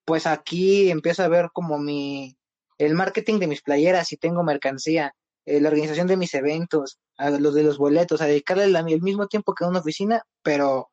[0.05, 2.37] pues aquí empiezo a ver como mi,
[2.79, 5.15] el marketing de mis playeras, si tengo mercancía,
[5.47, 9.03] eh, la organización de mis eventos, a los de los boletos, a dedicarle la- el
[9.03, 10.91] mismo tiempo que a una oficina, pero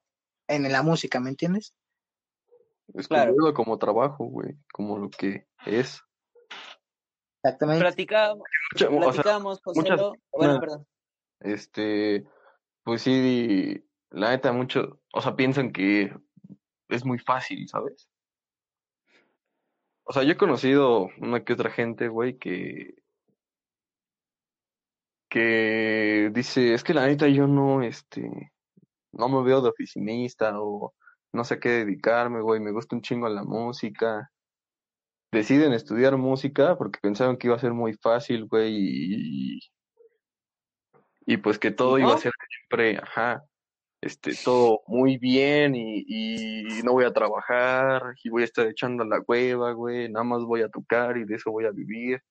[0.47, 1.73] en la música, ¿me entiendes?
[2.93, 3.32] Es Claro.
[3.32, 6.02] como verlo como trabajo, güey, como lo que es.
[7.43, 7.82] Exactamente.
[7.82, 9.39] Platicábamos, Mucha- o sea,
[9.73, 10.02] muchas.
[10.32, 10.88] Bueno, perdón.
[11.39, 12.26] Este,
[12.84, 16.13] pues sí, la neta, mucho, o sea, piensan que
[16.89, 18.10] es muy fácil, ¿sabes?
[20.06, 22.95] O sea, yo he conocido una que otra gente, güey, que,
[25.30, 28.52] que dice, es que la neta yo no, este,
[29.12, 30.93] no me veo de oficinista o
[31.34, 34.32] no sé qué dedicarme, güey, me gusta un chingo la música.
[35.32, 39.60] Deciden estudiar música porque pensaron que iba a ser muy fácil, güey, y,
[41.26, 43.44] y pues que todo ¿Y iba a ser siempre, ajá,
[44.02, 49.04] este, todo muy bien y, y no voy a trabajar y voy a estar echando
[49.04, 52.22] la hueva, güey, nada más voy a tocar y de eso voy a vivir.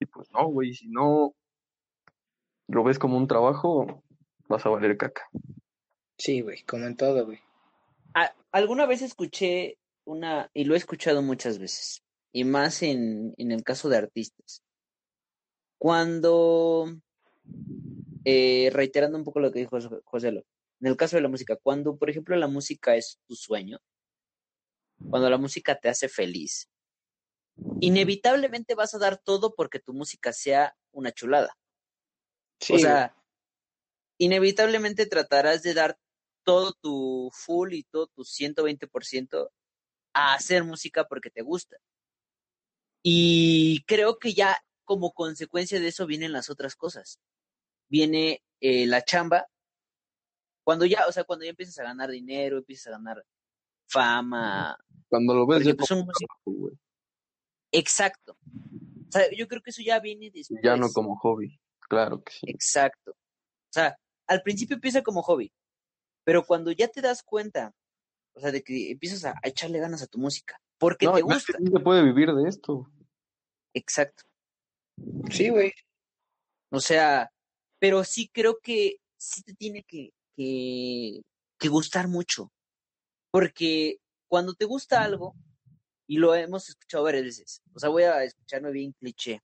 [0.00, 1.34] Y pues no, güey, si no
[2.68, 4.02] lo ves como un trabajo,
[4.48, 5.22] vas a valer caca.
[6.18, 7.38] Sí, güey, como en todo, güey.
[8.14, 12.02] A- alguna vez escuché una, y lo he escuchado muchas veces,
[12.32, 14.62] y más en, en el caso de artistas.
[15.78, 16.86] Cuando,
[18.24, 20.44] eh, reiterando un poco lo que dijo Jos- Joselo,
[20.80, 23.78] en el caso de la música, cuando, por ejemplo, la música es tu sueño,
[25.10, 26.68] cuando la música te hace feliz,
[27.80, 31.56] inevitablemente vas a dar todo porque tu música sea una chulada.
[32.60, 33.14] Sí, o sea,
[34.18, 35.98] inevitablemente tratarás de dar
[36.44, 39.50] todo tu full y todo tu 120%
[40.14, 41.76] a hacer música porque te gusta.
[43.02, 47.18] Y creo que ya como consecuencia de eso vienen las otras cosas.
[47.88, 49.46] Viene eh, la chamba.
[50.64, 53.24] Cuando ya, o sea, cuando ya empiezas a ganar dinero, empiezas a ganar
[53.86, 54.78] fama.
[55.08, 56.06] Cuando lo ves ya pues como
[57.70, 58.38] Exacto.
[59.08, 60.60] O sea, yo creo que eso ya viene después.
[60.62, 62.46] ya no como hobby, claro que sí.
[62.48, 63.12] Exacto.
[63.12, 65.52] O sea, al principio empieza como hobby,
[66.24, 67.72] pero cuando ya te das cuenta
[68.36, 70.58] O sea, de que empiezas a, a echarle ganas a tu música.
[70.78, 71.56] Porque No, te gusta.
[71.58, 72.90] sí se puede vivir de esto.
[73.74, 74.24] Exacto.
[75.30, 75.72] Sí, güey.
[76.70, 77.30] O sea,
[77.78, 81.22] pero sí creo que sí te tiene que, que,
[81.58, 82.50] que gustar mucho.
[83.30, 83.98] Porque
[84.28, 85.34] cuando te gusta algo,
[86.08, 89.40] y lo hemos escuchado varias veces, o sea, voy a escucharme bien cliché,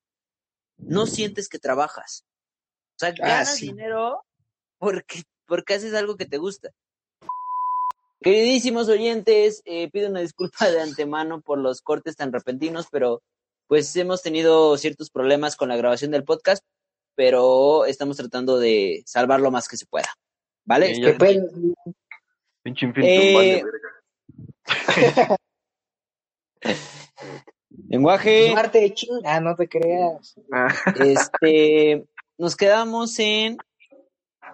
[0.78, 2.24] no sientes que trabajas.
[2.97, 3.68] O sea, ganas sí.
[3.68, 4.24] dinero
[4.78, 6.71] porque, porque haces algo que te gusta.
[8.21, 13.21] Queridísimos oyentes, eh, pido una disculpa de antemano por los cortes tan repentinos, pero
[13.67, 16.65] pues hemos tenido ciertos problemas con la grabación del podcast,
[17.17, 20.09] pero estamos tratando de salvar lo más que se pueda.
[20.65, 20.95] ¿Vale?
[20.95, 21.19] Sí, ¿Qué ya.
[21.19, 21.49] pedo?
[22.63, 23.65] Pinche Eh.
[27.89, 30.37] Lenguaje, Marte, chinga, no te creas.
[30.53, 32.05] Ah, este,
[32.39, 33.59] nos quedamos en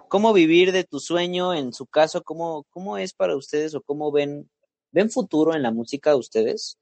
[0.07, 4.11] cómo vivir de tu sueño, en su caso, cómo, cómo es para ustedes o cómo
[4.11, 4.49] ven,
[4.91, 6.77] ven futuro en la música ustedes.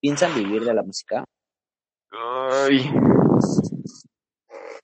[0.00, 1.24] ¿Piensan vivir de la música?
[2.10, 2.90] Ay,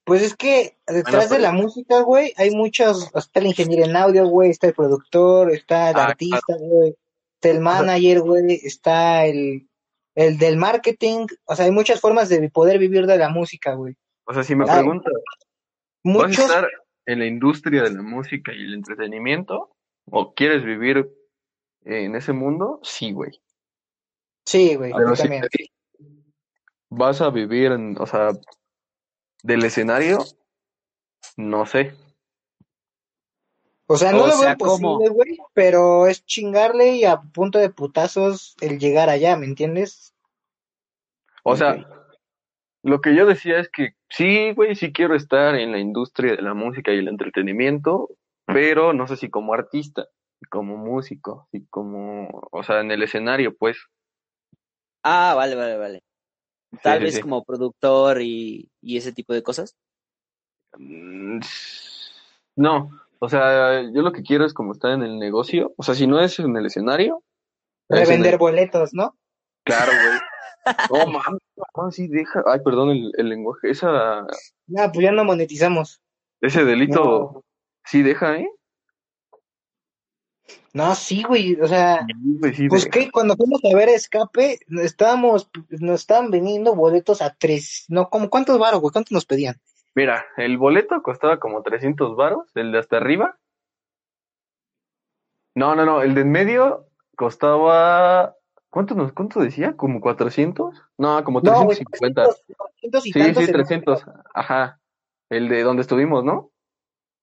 [0.05, 3.97] Pues es que detrás de pero- la música, güey, hay muchos, está el ingeniero en
[3.97, 6.95] audio, güey, está el productor, está el Ah, artista, güey,
[7.35, 9.69] está el manager, güey, está el,
[10.15, 13.97] el del marketing, o sea, hay muchas formas de poder vivir de la música, güey.
[14.27, 16.69] o sea, si me preguntas, ¿vas a Muchos, estar
[17.07, 19.71] en la industria de la música y el entretenimiento?
[20.11, 21.09] ¿O quieres vivir
[21.85, 22.81] en ese mundo?
[22.83, 23.41] Sí, güey.
[24.45, 25.43] sí, güey, Pero yo si también.
[25.43, 25.75] te digo,
[26.91, 28.31] vas a vivir, en, o sea,
[29.43, 30.19] del escenario,
[31.37, 31.95] no sé.
[33.89, 37.59] O sea, no O lo sea, veo posible, güey, pero es chingarle y a punto
[37.59, 40.13] de putazos el llegar allá, ¿me entiendes?
[41.45, 41.96] O sea,
[42.87, 46.43] lo que yo decía es que sí, güey, sí quiero estar en la industria de
[46.43, 48.09] la música y el entretenimiento,
[48.47, 50.07] pero no sé si como artista,
[50.51, 53.77] como músico, y como, o sea, en el escenario, pues.
[55.03, 56.03] Ah, vale, vale, vale.
[56.83, 57.21] Tal sí, vez sí.
[57.23, 59.77] como productor y, y ese tipo de cosas.
[60.79, 61.41] Mm,
[62.57, 65.95] No, o sea, yo lo que quiero es como estar en el negocio, o sea,
[65.95, 67.23] si no es en el escenario,
[67.89, 69.17] es en Revender el- boletos, ¿no?
[69.65, 70.19] Claro, güey.
[70.91, 71.41] No, mames,
[71.77, 72.43] no, sí, deja.
[72.47, 73.71] Ay, perdón el, el lenguaje.
[73.71, 74.27] Esa,
[74.67, 76.01] No, pues ya no monetizamos.
[76.41, 77.45] ese delito No,
[77.85, 78.49] sí deja, ¿eh?
[80.73, 82.93] no, sí, güey, o sea, Sí, güey, sí pues deja.
[82.93, 88.29] que cuando fuimos a ver Escape, estábamos, nos estaban vendiendo boletos a tres, no, como
[88.29, 89.57] cuántos varos, güey, cuántos nos pedían?
[89.95, 93.39] Mira, el boleto costaba como 300 varos, el de hasta arriba.
[95.55, 96.87] No, no, no, el de en medio
[97.17, 98.36] costaba...
[98.71, 99.75] ¿Cuánto nos, cuánto decía?
[99.77, 100.75] ¿Como 400?
[100.99, 102.25] No, como No, güey, 350.
[102.25, 102.45] 300,
[102.81, 104.05] 300 y Sí, sí, en- 300.
[104.35, 104.81] Ajá.
[105.31, 106.51] El de donde estuvimos, ¿no?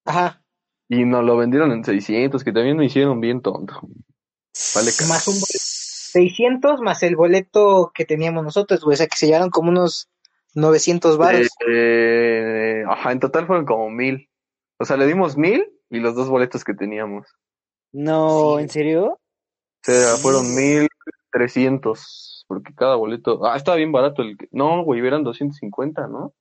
[0.05, 0.41] Ajá,
[0.89, 3.79] Y nos lo vendieron en 600, que también me hicieron bien tonto.
[4.75, 5.59] Vale, más un boleto.
[6.13, 10.09] 600 más el boleto que teníamos nosotros, güey, o sea que se llevaron como unos
[10.55, 11.47] 900 varos.
[11.67, 14.29] Eh, ajá, en total fueron como mil.
[14.79, 17.25] O sea, le dimos mil y los dos boletos que teníamos.
[17.93, 18.63] No, Sí.
[18.63, 19.05] ¿en serio?
[19.13, 19.19] O
[19.83, 20.87] sea, fueron mil
[21.33, 22.45] trescientos.
[22.47, 23.45] Porque cada boleto.
[23.45, 24.37] Ah, estaba bien barato el.
[24.37, 26.33] que- No, güey, eran 250, ¿no?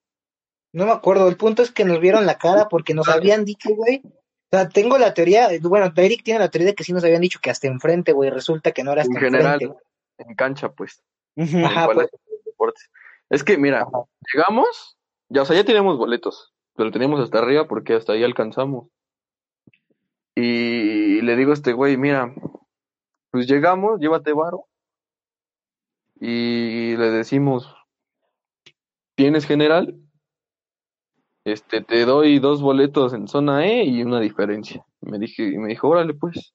[0.74, 3.70] No me acuerdo, el punto es que nos vieron la cara porque nos habían dicho,
[3.74, 4.03] güey.
[4.05, 7.20] O sea, tengo la teoría, bueno, Eric tiene la teoría de que sí nos habían
[7.22, 9.82] dicho que hasta enfrente, güey, resulta que no era hasta En general, enfrente.
[10.18, 11.03] en cancha, pues.
[11.36, 12.09] Ajá, los
[12.45, 12.90] Deportes.
[13.30, 14.05] Es que, mira, Ajá.
[14.34, 14.99] llegamos,
[15.30, 18.88] ya, o sea, ya teníamos boletos, pero teníamos hasta arriba porque hasta ahí alcanzamos.
[20.34, 22.34] Y le digo a este güey, mira,
[23.30, 24.66] pues llegamos, llévate varo.
[26.25, 27.75] Y le decimos,
[29.16, 29.99] ¿tienes general?
[31.45, 34.87] Este, te doy dos boletos en zona E y una diferencia.
[35.01, 36.55] Me dije, y me dijo, órale pues.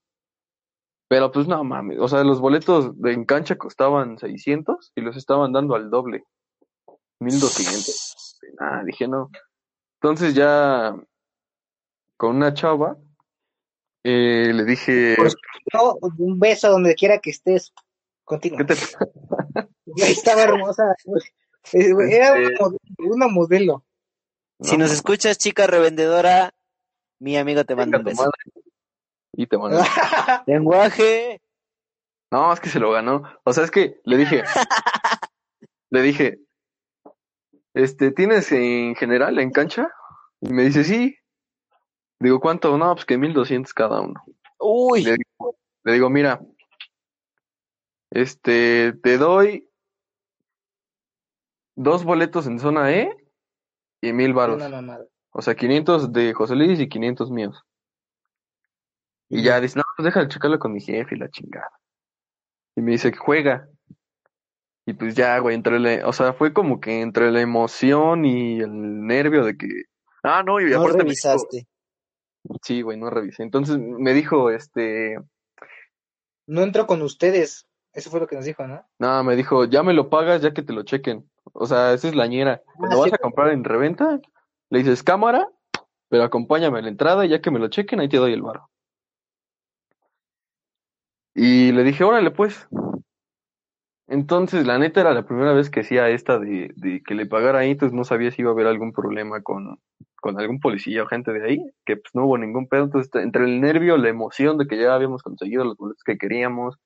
[1.09, 5.18] Pero pues no mames, o sea, los boletos de en cancha costaban 600 y los
[5.18, 6.24] estaban dando al doble,
[7.20, 8.13] 1200.
[8.59, 9.30] Ah, dije no.
[9.99, 10.95] Entonces ya
[12.15, 12.97] con una chava
[14.03, 15.36] eh, le dije, Pues,
[15.74, 17.74] No, un beso donde quiera que estés.
[18.28, 18.57] Continúa.
[18.59, 18.75] ¿qué te
[19.86, 20.84] Güey, estaba hermosa.
[21.71, 23.86] Era una Este- modelo, una modelo.
[24.59, 26.53] Si No, nos escuchas, chica revendedora,
[27.19, 28.23] mi amigo te manda venga un beso.
[28.23, 28.67] madre.
[29.34, 29.80] Y te mando.
[30.45, 31.41] Lenguaje.
[32.32, 33.23] No, es que se lo ganó.
[33.45, 34.43] O sea, es que le dije,
[35.89, 36.39] le dije,
[37.73, 39.88] este, ¿tienes en general en cancha?
[40.41, 41.15] Y me dice, sí.
[42.19, 42.78] Digo, ¿cuánto?
[42.78, 44.21] No, pues que 1200 cada uno.
[44.59, 45.03] Uy.
[45.03, 46.41] Le digo, le digo, mira,
[48.12, 49.70] este, te doy
[51.76, 53.16] dos boletos en zona E
[54.01, 54.55] y mil varos.
[54.58, 55.05] Una mamada.
[55.32, 57.64] O sea, 500 de José Luis y 500 míos.
[59.30, 61.70] Y ya dice, no, pues déjame checarlo con mi jefe y la chingada.
[62.76, 63.68] Y me dice, juega.
[64.86, 68.60] Y pues ya, güey, entre la, o sea, fue como que entre la emoción y
[68.62, 69.68] el nervio de que,
[70.24, 71.68] ah, no, y No aparte me dijo- revisaste.
[72.64, 73.43] sí, güey, no revisé.
[73.43, 75.18] Entonces me dijo, este,
[76.47, 77.66] No entro con ustedes.
[77.97, 78.85] Eso fue lo que nos dijo, ¿no?
[78.99, 81.27] nada, me dijo, ya me lo pagas ya que te lo chequen.
[81.53, 82.61] O sea, esa es la ñera.
[82.77, 83.15] Ah, ¿Lo vas sí.
[83.15, 84.19] a comprar en reventa?
[84.69, 85.49] Le dices, cámara,
[86.07, 88.43] pero acompáñame a la entrada y ya que me lo chequen, ahí te doy el
[88.43, 88.69] barro.
[91.33, 92.67] Y le dije, órale, pues.
[94.05, 97.59] Entonces, la neta era la primera vez que hacía esta de, de que le pagara
[97.59, 99.79] ahí, entonces no sabía si iba a haber algún problema con,
[100.21, 102.83] con algún policía o gente de ahí, que pues no hubo ningún pedo.
[102.83, 106.77] Entonces, entre el nervio, la emoción de que ya habíamos conseguido los boletos que queríamos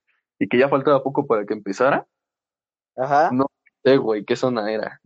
[0.42, 2.08] y que ya faltaba poco para que empezara,
[2.98, 3.30] Ajá.
[3.32, 3.46] no
[3.84, 5.00] sé, güey, qué zona era.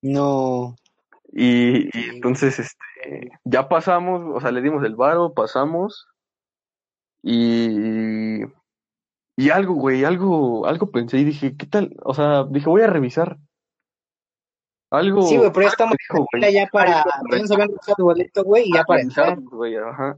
[0.00, 0.76] No.
[1.32, 6.06] Y, entonces, este, ya pasamos, o sea, le dimos el varo, pasamos,
[7.20, 8.42] y,
[9.36, 11.96] y algo, güey, algo, algo pensé y dije, ¿qué tal?
[12.04, 13.38] O sea, dije, voy a revisar.
[14.92, 17.04] Algo, Sí, güey, pero ya estamos dijo, ya para.
[17.32, 19.40] Ya nos habían revisado el boleto, güey, y ya para entrar.
[19.40, 20.16] güey, ajá.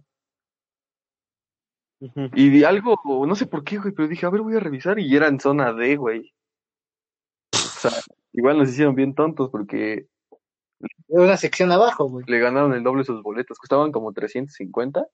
[2.34, 4.98] Y de algo, no sé por qué, güey, pero dije, a ver, voy a revisar,
[4.98, 6.32] y era en zona D, güey.
[7.55, 7.57] O
[7.88, 7.92] sea,
[8.32, 10.07] igual nos hicieron bien tontos porque
[11.09, 12.24] Una sección abajo, güey.
[12.28, 15.07] le ganaron el doble sus boletos, costaban como 350,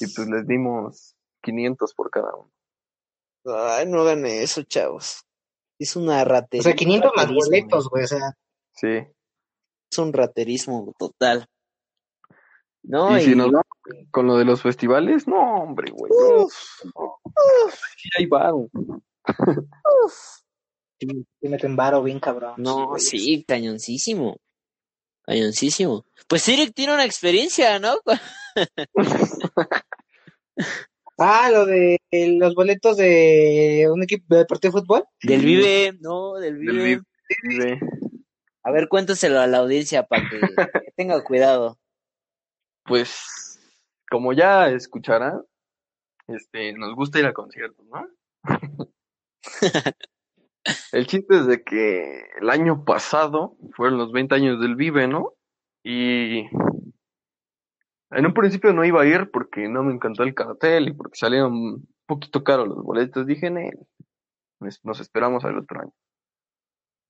[0.00, 2.50] y pues les dimos 500 por cada uno.
[3.46, 5.24] Ay, no hagan eso, chavos.
[5.78, 6.62] Es una O ratería.
[6.62, 8.04] sea, 500 más boletos, güey.
[8.04, 8.32] O sea,
[8.74, 9.06] Sí.
[9.90, 11.46] Es un raterismo total.
[12.88, 13.66] No, y y, si nos vamos
[14.10, 16.10] con lo de los festivales, no, hombre, güey.
[16.10, 16.48] no.
[16.48, 18.70] Sí, hay varo.
[20.98, 22.54] sí, sí meten varo bien cabrón.
[22.56, 24.38] no, sí, cañoncísimo.
[25.22, 26.06] Cañoncísimo.
[26.26, 27.96] Pues Eric tiene una experiencia, ¿no?
[31.20, 35.04] Ah, lo de los boletos de un equipo de partido de fútbol.
[35.20, 37.02] Del Vive, no, del del
[37.44, 37.80] Vive.
[38.62, 40.38] A ver, cuéntaselo a la audiencia para que
[40.96, 41.77] tenga cuidado.
[42.88, 43.60] Pues,
[44.10, 45.42] como ya escucharán,
[46.26, 48.08] este, nos gusta ir a conciertos, ¿no?
[50.92, 55.34] El chiste es de que el año pasado fueron los 20 años del Vive, ¿no?
[55.82, 56.46] Y
[58.10, 61.16] en un principio no iba a ir porque no me encantó el cartel y porque
[61.16, 63.26] salieron un poquito caros los boletos.
[63.26, 63.78] Dije, "Nel,
[64.60, 65.92] nos nos esperamos al otro año.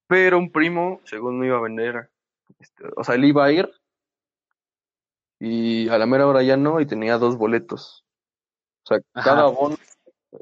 [0.08, 2.10] Pero un primo, según me iba a vender,
[2.58, 3.68] este, o sea, él iba a ir
[5.40, 8.04] y a la mera hora ya no y tenía dos boletos.
[8.84, 9.30] O sea, Ajá.
[9.30, 9.76] cada bono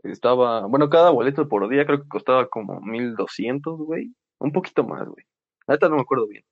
[0.02, 4.14] estaba, bueno, cada boleto por día creo que costaba como 1200, güey.
[4.38, 5.26] Un poquito más, güey.
[5.66, 6.44] Ahorita no me acuerdo bien.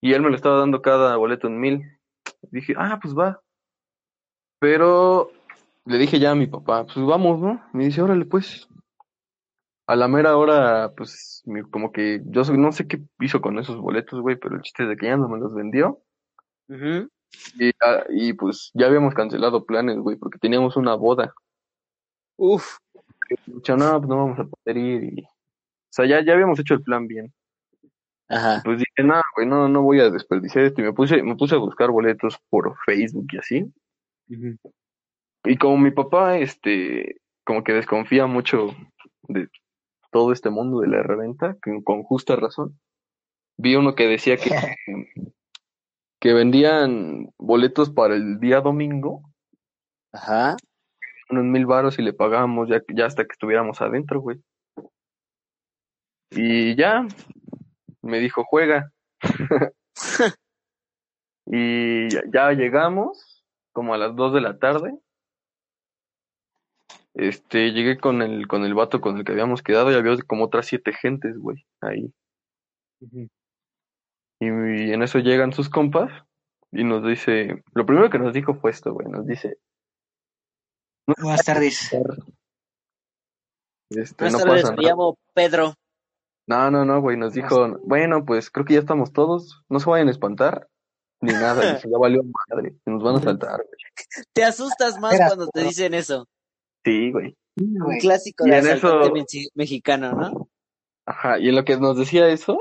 [0.00, 1.98] Y él me lo estaba dando cada boleto en mil.
[2.42, 3.40] Dije, ah, pues va.
[4.60, 5.30] Pero
[5.84, 7.62] le dije ya a mi papá, pues vamos, ¿no?
[7.72, 8.68] Me dice, órale, pues.
[9.86, 14.20] A la mera hora, pues, como que yo no sé qué hizo con esos boletos,
[14.20, 16.02] güey, pero el chiste es de que ya no me los vendió.
[16.68, 17.08] Ujú.
[17.58, 21.32] Y, ah, y pues ya habíamos cancelado planes, güey, porque teníamos una boda.
[22.36, 22.78] Uf.
[23.46, 25.04] Dicho, no, pues no vamos a poder ir.
[25.04, 25.22] Y...
[25.22, 27.32] O sea, ya, ya habíamos hecho el plan bien.
[28.28, 28.60] Ajá.
[28.64, 30.80] Pues dije, no, güey, no, no voy a desperdiciar esto.
[30.80, 33.72] Y me puse, me puse a buscar boletos por Facebook y así.
[35.44, 38.74] Y como mi papá, este, como que desconfía mucho
[39.22, 39.48] de
[40.10, 42.78] todo este mundo de la reventa, con, con justa razón,
[43.56, 44.50] vi uno que decía que,
[46.20, 49.22] que vendían boletos para el día domingo,
[50.12, 50.56] Ajá.
[51.30, 54.40] unos mil varos y le pagábamos ya, ya hasta que estuviéramos adentro, güey.
[56.30, 57.06] Y ya,
[58.02, 58.92] me dijo, juega.
[61.46, 64.98] y ya, ya llegamos, como a las dos de la tarde.
[67.14, 70.44] Este, llegué con el, con el vato con el que habíamos quedado y había como
[70.44, 72.12] otras siete gentes, güey, ahí.
[73.00, 73.28] Ujú.
[74.40, 74.46] Y,
[74.92, 76.10] en eso llegan sus compas
[76.70, 79.58] y nos dice, lo primero que nos dijo fue esto, güey, nos dice,
[81.06, 81.90] Buenas tardes.
[83.90, 85.74] este, Buenas no tardes, me llamo Pedro.
[86.46, 89.90] No, no, no, güey, nos dijo, bueno, pues creo que ya estamos todos, no se
[89.90, 90.68] vayan a espantar,
[91.20, 93.78] ni nada, dice, ya valió madre, nos van a saltar, güey.
[94.32, 96.26] Te asustas más cuando te dicen eso.
[96.84, 97.36] Sí, güey.
[97.56, 100.48] Un clásico Y de en asaltante eso- mexi- mexicano, ¿no?
[101.06, 102.60] Ajá, y en lo que nos decía eso,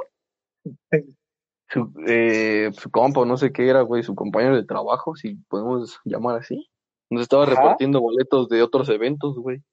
[1.69, 5.35] su, eh, su compa, o no sé qué era, güey, su compañero de trabajo, si
[5.49, 6.69] podemos llamar así,
[7.09, 7.55] nos estaba Ajá.
[7.55, 9.63] repartiendo boletos de otros eventos, güey.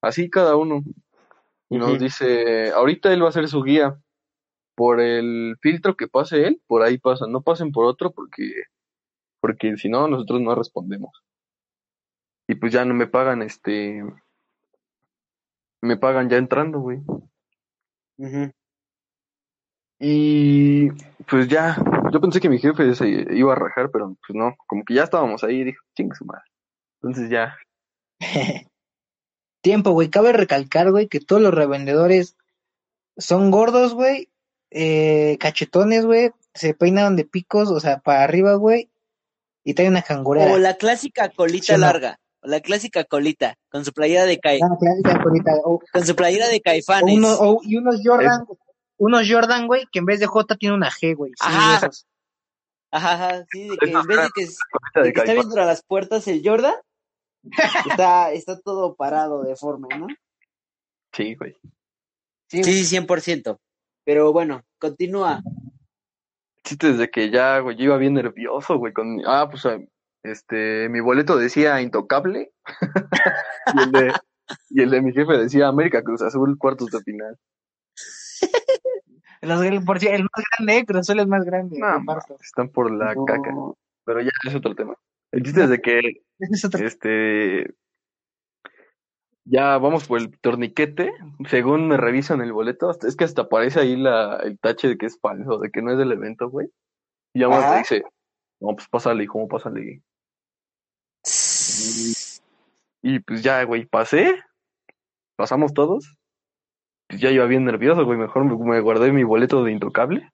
[0.00, 0.82] Así cada uno.
[1.70, 3.98] Y nos dice, ahorita él va a ser su guía.
[4.74, 7.30] Por el filtro que pase él, por ahí pasan.
[7.30, 8.64] No pasen por otro porque,
[9.40, 11.12] porque si no, nosotros no respondemos.
[12.48, 14.02] y pues ya no me pagan, este,
[15.80, 16.98] me pagan ya entrando, güey.
[18.18, 18.50] Ujú.
[20.04, 20.88] Y
[21.28, 21.76] pues ya,
[22.12, 25.04] yo pensé que mi jefe se iba a rajar, pero pues no, como que ya
[25.04, 26.42] estábamos ahí y dijo, chingue su madre.
[27.00, 27.56] Entonces ya,
[29.62, 30.10] Tiempo, güey.
[30.10, 32.36] Cabe recalcar, güey, que todos los revendedores
[33.16, 34.28] son gordos, güey,
[34.70, 38.90] eh, cachetones, güey, se peinan de picos, o sea, para arriba, güey,
[39.64, 40.52] y traen una cangurera.
[40.52, 41.86] O la clásica colita ¿Sí o no?
[41.86, 42.18] larga.
[42.42, 43.54] O la clásica colita.
[43.70, 45.52] Con su playera de ca- Ah, clásica colita.
[45.62, 47.16] O, con su playera de o caifanes.
[47.16, 48.44] uno- o- y unos Jordan,
[48.98, 51.32] unos Jordan, güey, que en vez de J tiene una G, güey.
[51.32, 51.76] Sí, Ajá.
[51.76, 52.06] esos.
[52.90, 56.28] Ajá, ajá, sí, de que en vez de que, de está viendo a las puertas
[56.28, 56.74] el Jordan,
[57.90, 60.08] está, está todo parado de forma, ¿no?
[61.12, 61.56] Sí, güey.
[62.48, 63.58] Sí, Sí, sí, 100%.
[64.04, 65.42] Pero bueno, continúa.
[66.64, 69.78] Sí, desde que ya, güey, yo iba bien nervioso, güey, con, ah, pues, ah,
[70.22, 72.52] este, mi boleto decía intocable,
[73.74, 74.12] y el de,
[74.70, 77.38] y el de mi jefe decía América Cruz Azul, cuartos de final.
[79.40, 81.78] Los- el, por si- el más grande, Cruz Azul es más grande.
[81.78, 82.00] No.
[82.40, 83.24] Están por la No.
[83.24, 83.50] caca,
[84.04, 84.94] pero ya es otro tema.
[85.32, 86.14] El chiste es de que, Ese
[86.54, 87.74] es otro- este,
[89.44, 91.12] ya vamos por el torniquete,
[91.48, 95.06] según me revisan el boleto, es que hasta aparece ahí la, el tache de que
[95.06, 96.68] es falso, de que no es del evento, güey.
[97.34, 98.04] Y ya más dice,
[98.60, 100.02] no, pues pásale, ¿cómo pásale?
[103.02, 104.36] Y pues ya, güey, pasé,
[105.36, 106.16] pasamos todos.
[107.18, 110.30] Ya iba bien nervioso, güey, mejor me, me guardé mi boleto de intocable.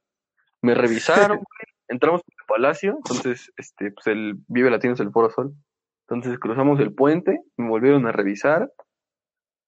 [0.63, 5.31] Me revisaron, güey, entramos al palacio, entonces, este, pues el Vive Latino es el Foro
[5.31, 5.55] Sol.
[6.09, 8.73] Entonces cruzamos el puente, me volvieron a revisar,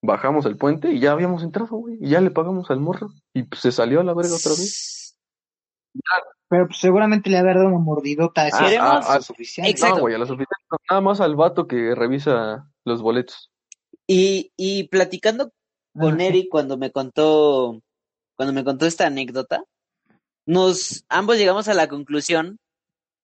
[0.03, 3.11] bajamos el puente y ya habíamos entrado, güey, y ya le pagamos al morro.
[3.35, 5.19] Y pues se salió a la verga otra vez.
[6.49, 9.71] Pero pues, seguramente le ha dado una mordidota así Ah, ah, ah, los oficiales.
[9.71, 10.01] No, Exacto.
[10.01, 10.37] güey, a no,
[10.89, 13.51] nada más al vato que revisa los boletos.
[14.07, 15.53] Y, y platicando
[15.99, 17.81] con Ah, Eric cuando me contó,
[18.37, 19.65] cuando me contó esta anécdota,
[20.47, 22.59] nos ambos llegamos a la conclusión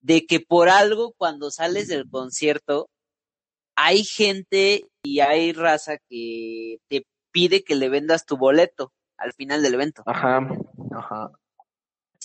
[0.00, 2.88] de que por algo cuando sales del concierto
[3.76, 9.62] hay gente y hay raza que te pide que le vendas tu boleto al final
[9.62, 10.02] del evento.
[10.06, 10.46] Ajá,
[10.92, 11.30] ajá.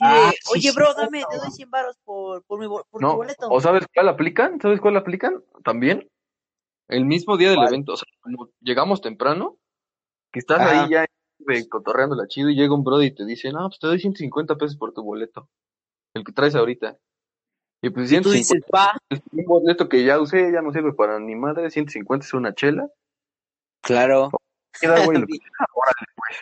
[0.04, 3.48] Ah, Oye, sí, bro, dame, te doy 100 baros por, por mi por No, boleto.
[3.50, 4.60] ¿o sabes cuál aplican?
[4.60, 5.44] ¿Sabes cuál aplican?
[5.64, 6.10] También.
[6.88, 7.68] El mismo día del ¿Cuál?
[7.70, 9.58] evento, o sea, como llegamos temprano,
[10.32, 13.52] que estás ahí ya eh, cotorreando la chido y llega un brother y te dice,
[13.52, 15.50] no, pues te doy 150 pesos por tu boleto,
[16.14, 16.98] el que traes ahorita.
[17.84, 20.72] Y pues Y tú 150 dices, va, es un boleto que ya usé, ya no
[20.72, 22.88] sirve para ni madre, 150 es una chela.
[23.82, 24.30] claro,
[24.80, 26.38] Queda, güey, lo que bien, sea, órale, pues.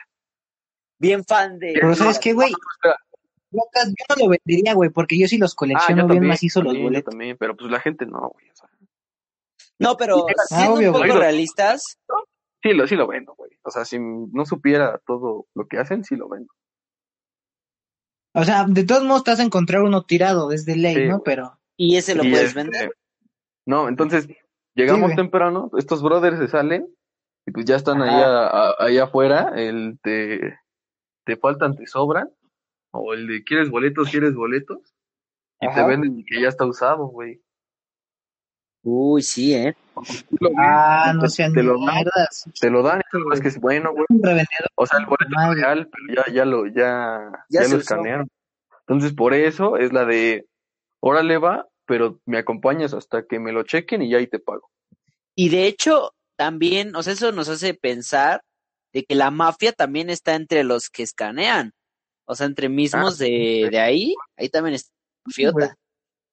[1.00, 1.72] bien fan de...
[1.74, 2.52] Pero ¿sabes qué, güey?
[3.52, 6.62] Locas, yo no lo vendería, güey, porque yo sí los Ah, colecciono yo bien macizo
[6.62, 7.10] los boletos.
[7.10, 8.70] también, pero pues la gente no, güey, o sea.
[9.80, 11.20] No, pero Ah, siendo obvio, un poco güey.
[11.20, 11.98] realistas,
[12.62, 13.52] Sí lo, sí lo vendo, güey.
[13.64, 16.54] O sea, si no supiera todo lo que hacen, sí lo vendo.
[18.34, 21.22] O sea, de todos modos te vas a encontrar uno tirado, desde ley, Sí, ¿no?
[21.24, 22.96] Pero, y ese lo Y, puedes este, vender.
[23.66, 24.28] No, entonces
[24.76, 26.88] llegamos temprano, estos brothers se salen
[27.46, 30.60] y pues ya están allá, afuera, el te,
[31.26, 32.30] te faltan, te sobran,
[32.92, 34.96] o el de quieres boletos, quieres boletos,
[35.62, 37.42] y te venden el que ya está usado, güey.
[38.84, 39.76] Uy, sí, ¿eh?
[40.40, 42.46] Lo ah, no te, sean te lo dan, mierdas.
[42.60, 43.02] te lo dan,
[43.34, 44.06] es que es bueno, güey.
[44.76, 45.60] O sea, el boleto madre.
[45.60, 47.78] es real, pero ya, ya lo, ya, Ya lo usó.
[47.78, 48.30] escanearon.
[48.88, 50.48] Entonces, por eso es la de,
[51.02, 54.70] órale va, pero me acompañas hasta que me lo chequen y ya ahí te pago.
[55.36, 58.42] Y de hecho, también, o sea, eso nos hace pensar
[58.94, 61.74] de que la mafia también está entre los que escanean.
[62.26, 65.76] O sea, entre mismos de, de ahí, ahí también está la mafiota.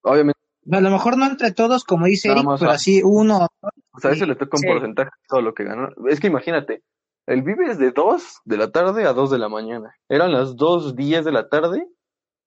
[0.03, 0.36] Obviamente,
[0.73, 3.47] A lo mejor no entre todos, como dice Nada Eric, pero así uno.
[3.63, 4.67] o sea, a ese le toca un Sí.
[4.67, 5.89] porcentaje de todo lo que ganó.
[6.09, 6.83] Es que imagínate,
[7.27, 9.95] el Vive es de 2 de la tarde a 2 de la mañana.
[10.09, 11.87] Eran las 2 10 de la tarde,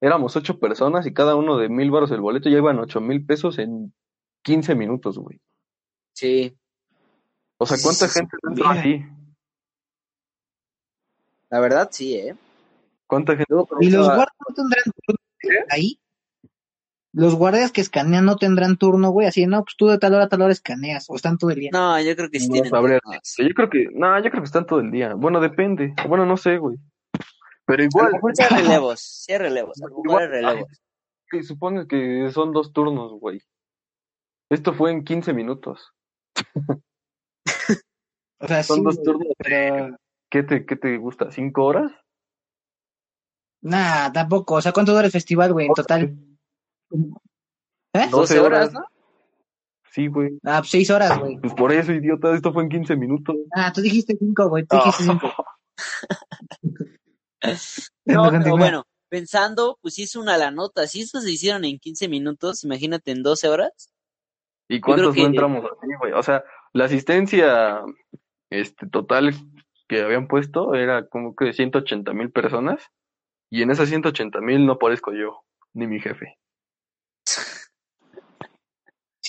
[0.01, 3.25] éramos 8 personas y cada uno de mil baros el boleto, ya iban 8 mil
[3.25, 3.93] pesos en
[4.43, 5.39] 15 minutos, güey.
[6.13, 6.55] Sí,
[7.57, 9.05] O sea, ¿cuánta Sí, sí, gente entró así?
[11.49, 12.35] la verdad sí, ¿eh?
[13.07, 13.53] ¿Cuánta gente?
[13.81, 15.19] ¿Y los guardias no tendrán turno
[15.69, 15.99] ahí?
[17.11, 19.27] Los guardias que escanean no tendrán turno, güey.
[19.27, 21.05] Así, no, pues tú de tal hora a tal hora escaneas.
[21.09, 21.69] O están todo el día.
[21.73, 23.49] No, yo creo que sí No tienen decirte.
[23.49, 25.15] Yo creo que, no, yo creo que están todo el día.
[25.15, 25.93] Bueno, depende.
[26.07, 26.77] Bueno, no sé, güey.
[27.65, 30.81] Pero A igual, sí hay relevos, sí hay relevos, a hay Igual- relevos.
[31.29, 33.41] que supones que son dos turnos, güey.
[34.51, 35.91] Esto fue en 15 minutos.
[38.41, 39.33] O sea, Son sí, dos turnos.
[39.37, 39.97] pero-
[40.31, 41.29] ¿Qué te, qué te gusta?
[41.31, 41.91] ¿Cinco horas?
[43.61, 44.55] Nah, tampoco.
[44.55, 46.15] O sea, ¿cuánto dura el festival, güey, en total?
[46.91, 48.07] ¿Eh?
[48.09, 48.81] 12 horas, ¿no?
[49.91, 50.37] Sí, güey.
[50.43, 51.39] Ah, pues seis horas, güey.
[51.39, 53.35] Pues por eso, idiota, esto fue en 15 minutos.
[53.55, 54.63] Ah, tú dijiste cinco, güey.
[54.65, 55.33] Tú dijiste cinco.
[58.05, 60.87] No, pero bueno, pensando, pues sí es una la nota.
[60.87, 63.91] Si esto se hicieron en 15 minutos, imagínate en 12 horas.
[64.67, 66.13] ¿Y cuántos que- no entramos así, güey?
[66.13, 67.81] O sea, la asistencia
[68.51, 69.33] este, total
[69.87, 72.83] que habían puesto era como que 180 mil personas.
[73.51, 75.41] Y en esas 180 mil no aparezco yo,
[75.73, 76.37] ni mi jefe.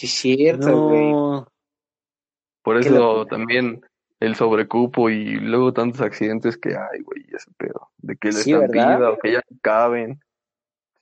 [0.00, 1.12] Sí, es cierto, güey.
[1.12, 1.46] No.
[2.62, 3.36] Por Qué eso locura.
[3.36, 3.84] también
[4.20, 7.90] el sobrecupo y luego tantos accidentes que hay, güey, ese pedo.
[7.98, 8.74] De que la Sí, ¿verdad?
[8.76, 10.20] estampida o que ya no caben.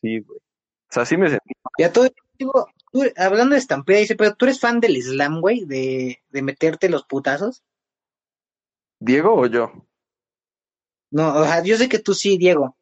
[0.03, 0.39] Sí, güey.
[0.39, 1.53] O sea, sí me sentí.
[1.79, 5.65] Ya tú, digo, tú, hablando de estampida, dice, pero tú eres fan del slam, güey,
[5.65, 7.63] de, de meterte los putazos.
[9.01, 9.73] ¿Diego o yo?
[11.11, 12.77] No, o sea, yo sé que tú sí, Diego.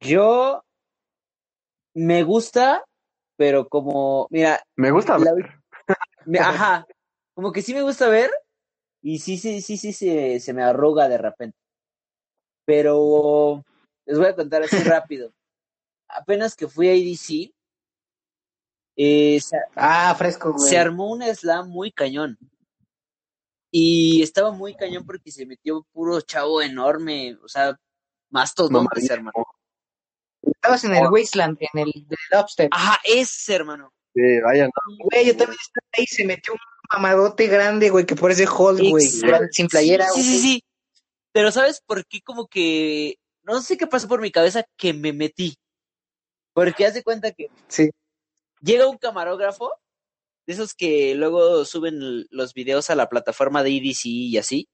[0.00, 0.62] Yo
[1.94, 2.84] me gusta,
[3.36, 5.55] pero como, mira, Me gusta La- ver.
[6.26, 6.86] Me- ajá,
[7.34, 8.30] como que sí me gusta ver
[9.02, 11.56] y sí, sí, sí, sí, se, se me arruga de repente.
[12.64, 13.64] Pero
[14.04, 15.32] les voy a contar así rápido.
[16.08, 17.52] Apenas que fui a EDC,
[18.96, 20.68] eh, se, Ah, fresco, güey.
[20.68, 22.38] se armó un slam muy cañón.
[23.70, 27.78] Y estaba muy cañón porque se metió puro chavo enorme, o sea,
[28.30, 29.32] mastodontes, hermano.
[30.42, 32.72] Estabas en el Wasteland, en el de Dubstep.
[32.72, 33.92] Ajá, ese, hermano.
[34.16, 34.70] Sí, vayan.
[35.10, 36.58] Güey, yo también estaba ahí, se metió un
[36.90, 39.04] mamadote grande, güey, que parece Hulk, güey.
[39.52, 40.24] Sin playera, Sí, güey.
[40.24, 40.64] sí, sí.
[41.32, 42.22] Pero ¿sabes por qué?
[42.22, 45.56] Como que no sé qué pasó por mi cabeza que me metí.
[46.54, 47.90] Porque haz de cuenta que Sí.
[48.62, 49.70] llega un camarógrafo,
[50.46, 54.66] de esos que luego suben los videos a la plataforma de EDC y así.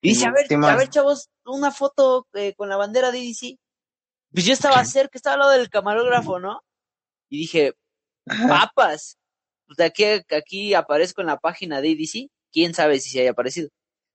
[0.00, 0.70] Y dice, a ver, Simón.
[0.70, 3.58] a ver, chavos, una foto eh, con la bandera de EDC.
[4.32, 6.62] Pues yo estaba cerca, estaba al lado del camarógrafo, ¿no?
[7.28, 7.74] Y dije,
[8.48, 9.18] papas.
[9.66, 12.30] Pues de aquí, aquí aparezco en la página de EDC.
[12.52, 13.68] Quién sabe si se haya aparecido.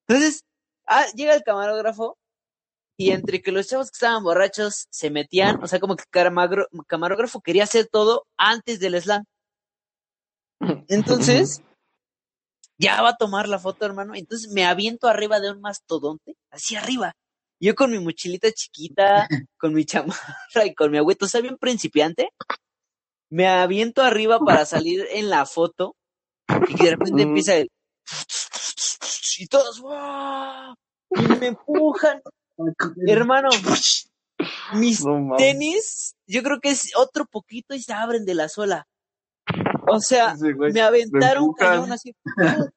[0.08, 0.44] Entonces,
[0.88, 2.18] ah, llega el camarógrafo
[2.98, 6.86] y entre que los chavos que estaban borrachos se metían, o sea, como que el
[6.88, 9.24] camarógrafo quería hacer todo antes del slam.
[10.88, 11.62] Entonces,
[12.78, 14.16] ya va a tomar la foto, hermano.
[14.16, 17.14] Entonces me aviento arriba de un mastodonte, así arriba.
[17.60, 21.58] Yo con mi mochilita chiquita, con mi chamarra y con mi agüito, o sea, bien
[21.58, 22.30] principiante.
[23.34, 25.96] Me aviento arriba para salir en la foto
[26.70, 27.70] y de repente empieza el...
[29.40, 30.76] Y todos, ¡wow!
[31.16, 32.22] Y me empujan.
[33.08, 33.50] Hermano,
[34.76, 38.86] mis No tenis, yo creo que es otro poquito y se abren de la suela.
[39.88, 40.72] O sea, Sí, güey.
[40.72, 41.68] me aventaron empujan.
[41.70, 42.16] cañón así.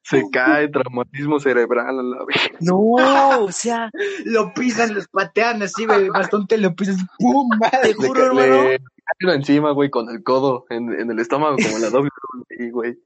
[0.03, 2.37] Se cae, traumatismo cerebral a la vez.
[2.61, 3.91] No, o sea,
[4.25, 6.09] Lo pisan, los patean así, güey.
[6.09, 6.97] Bastante lo pisan.
[7.19, 7.51] ¡Pum!
[7.51, 7.93] te madre.
[7.93, 8.63] juro, hermano.
[9.07, 12.11] Cayeron encima, güey, con el codo en, en el estómago, como la doble,
[12.73, 12.99] güey.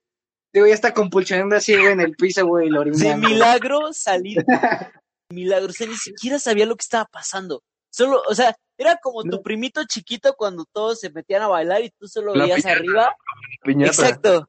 [0.52, 4.36] Digo, ya está compulsionando así, güey, en el piso, güey, lo De milagro salí.
[5.32, 7.62] milagro, o sea, ni siquiera sabía lo que estaba pasando.
[7.92, 9.42] Solo, o sea, era como tu No.
[9.42, 12.78] primito chiquito cuando todos se metían a bailar y tú solo La veías piñata.
[12.78, 13.16] arriba.
[13.62, 13.90] Piñata.
[13.92, 14.48] Exacto.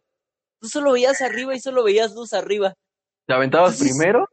[0.59, 2.73] Tú solo veías arriba y solo veías luz arriba.
[3.27, 4.27] Te aventabas Entonces- primero,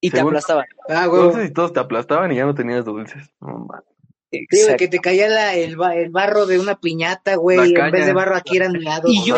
[0.00, 0.64] Y te aplastaban.
[0.88, 1.22] Ah, güey.
[1.24, 3.30] entonces y todos te aplastaban y ya no tenías dulces.
[3.40, 3.82] No, man.
[4.76, 7.58] Que te caía la, el, ba- el barro de una piñata, güey.
[7.74, 9.10] En vez de barro aquí eran miados.
[9.10, 9.36] Y yo,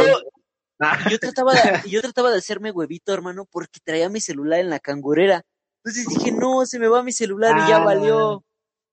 [1.10, 4.80] yo trataba de, yo trataba de hacerme huevito, hermano, porque traía mi celular en la
[4.80, 5.42] cangurera.
[5.84, 7.84] Entonces dije, no, se me va mi celular y ya Ah.
[7.84, 8.44] valió.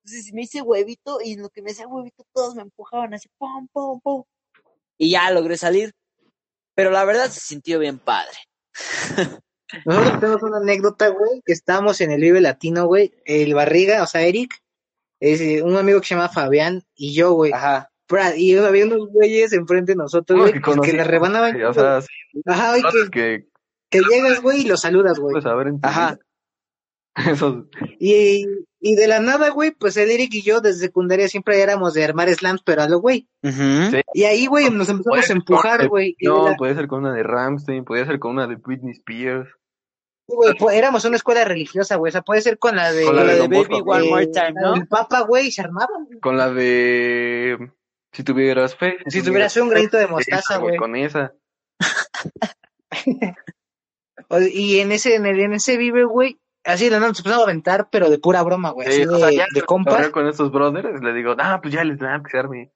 [0.04, 3.28] Entonces me hice huevito y en lo que me hacía huevito todos me empujaban así,
[3.38, 4.24] pum, pum, pum.
[4.96, 5.92] Y ya logré salir.
[6.74, 8.36] Pero la verdad se sintió bien padre.
[9.84, 13.12] Nosotros tenemos una anécdota, güey, que estábamos en el Vive Latino, güey.
[13.24, 14.52] El Barriga, o sea, Eric,
[15.20, 17.52] es eh, un amigo que se llama Fabián y yo, güey.
[17.52, 17.88] Ajá.
[18.08, 21.62] Pra- Y había unos güeyes enfrente de nosotros, güey, que que, conocí, le rebanaban.
[21.64, 22.08] O sea, sí,
[22.46, 23.46] Ajá, güey, cosas que,
[23.90, 25.40] que que llegas, güey, y los saludas, güey.
[25.42, 26.18] saber en tu Ajá.
[27.30, 27.64] Esos,
[27.98, 28.46] Y,
[28.80, 32.04] y de la nada, güey, pues el Eric y yo desde secundaria siempre éramos de
[32.04, 33.28] armar slams, pero a lo güey.
[33.42, 34.00] Sí.
[34.14, 36.14] Y ahí, güey, nos empezamos Puede a empujar, güey.
[36.18, 38.92] y No, la- puede ser con una de Ramstein, podía ser con una de Britney
[38.92, 39.48] Spears.
[40.34, 42.10] Güey, pues, éramos una escuela religiosa, güey.
[42.10, 44.10] O sea, puede ser con la de, Con la de Don Bosco, Baby One eh,
[44.10, 44.72] More Time, la ¿no?
[44.74, 46.06] del Papa, güey, y se armaban.
[46.20, 47.70] Con la de
[48.12, 48.98] Si tuvieras fe.
[49.06, 50.76] Si tuvieras un granito de mostaza, güey.
[50.76, 51.32] Con esa.
[54.52, 57.50] Y en ese, en, el, en ese vive, güey, así de nada nos empezamos a
[57.50, 58.86] aventar, pero de pura broma, güey.
[58.86, 60.08] Sí, Así o sea, de, ya de compas.
[60.10, 62.70] con estos brothers, le digo, ah, pues ya les da que se arme.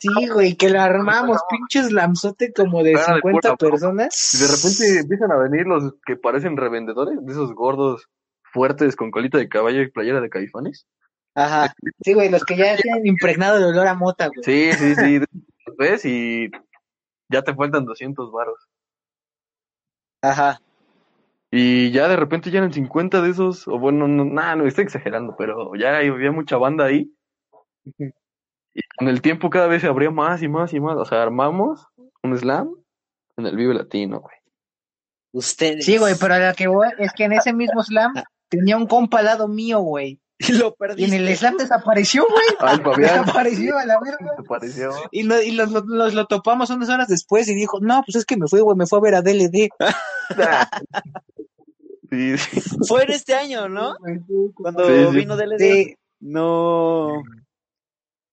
[0.00, 3.56] Sí, güey, que lo armamos, pinches lamzote como de de 50 pura broma.
[3.56, 4.34] personas.
[4.34, 8.08] Y de repente empiezan a venir los que parecen revendedores, de esos gordos
[8.52, 10.86] fuertes con colita de caballo y playera de caifanes.
[11.34, 11.74] Ajá.
[12.02, 14.42] Sí, güey, los que ya tienen impregnado el olor a mota, güey.
[14.44, 15.18] Sí, sí, sí.
[15.18, 16.50] Los ves y
[17.28, 18.68] ya te faltan 200 varos.
[20.22, 20.60] Ajá.
[21.50, 24.84] Y ya de repente ya eran 50 de esos, o bueno, no, nah, no estoy
[24.84, 27.12] exagerando, pero ya había mucha banda ahí.
[28.74, 30.96] Y con el tiempo cada vez se abría más y más y más.
[30.96, 31.86] O sea, armamos
[32.22, 32.74] un slam
[33.36, 34.36] en el Vive Latino, güey.
[35.32, 35.84] Ustedes.
[35.84, 38.12] Sí, güey, pero a la que voy es que en ese mismo slam
[38.48, 40.20] tenía un compa al lado mío, güey.
[40.38, 42.44] Y lo Y en el slam desapareció, güey.
[42.60, 44.34] Ay, Fabián, Desapareció a la verga.
[44.36, 44.90] te pareció.
[45.12, 48.16] Y, lo, y los, los- los- lo topamos unas horas después y dijo, no, pues
[48.16, 49.68] es que me fue, güey, me fue a ver a DLD.
[52.10, 52.60] Sí, sí.
[52.86, 53.96] Fue en este año, ¿no?
[54.54, 55.16] Cuando Sí, sí.
[55.16, 55.58] vino DLD.
[55.58, 57.22] Sí, No.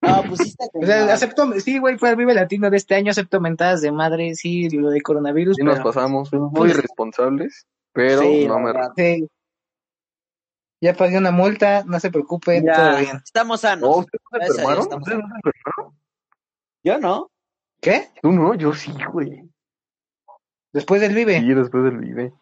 [0.01, 1.09] No, pues sí está o sea, cañón.
[1.11, 4.69] acepto, sí, güey, fue el Vive Latino de este año, acepto mentadas de madre, sí,
[4.69, 8.71] lo de coronavirus, Sí nos pero- pasamos, fuimos muy Pues- irresponsables, pero Sí, no me...
[8.95, 9.27] sí.
[10.83, 13.17] Ya pagué una multa, no se preocupen, Ya, todo bien.
[13.23, 13.87] Estamos sanos.
[13.87, 14.87] No, ¿ustedes se enfermaron?
[16.83, 17.29] Yo no.
[17.79, 18.09] ¿Qué?
[18.23, 19.47] Tú no, yo sí, güey.
[20.73, 21.39] Después del Vive.
[21.39, 22.33] Sí, después del Vive.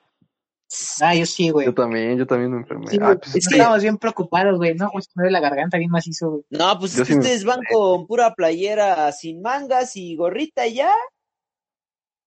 [1.01, 1.65] Ah, yo sí, güey.
[1.65, 2.88] Yo también, yo también me enfermé.
[2.88, 5.39] Sí, Ah, güey, pues, es que estábamos bien preocupados, güey, no, pues me duele la
[5.49, 6.43] garganta bien macizo, güey.
[6.51, 10.15] No, pues Yo es que sí me- ustedes van con pura playera sin mangas y
[10.15, 10.91] gorrita ya.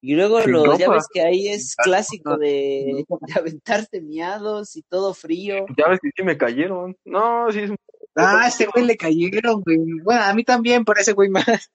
[0.05, 4.83] Y luego Sin los, ya ves que ahí es clásico de, de aventarse miados y
[4.83, 5.65] todo frío.
[5.77, 6.97] ya ves que sí me cayeron.
[7.05, 7.77] No, sí es un...
[8.17, 9.79] Ah, ese güey le cayeron, güey.
[10.03, 11.71] Bueno, a mí también, pero ese güey más.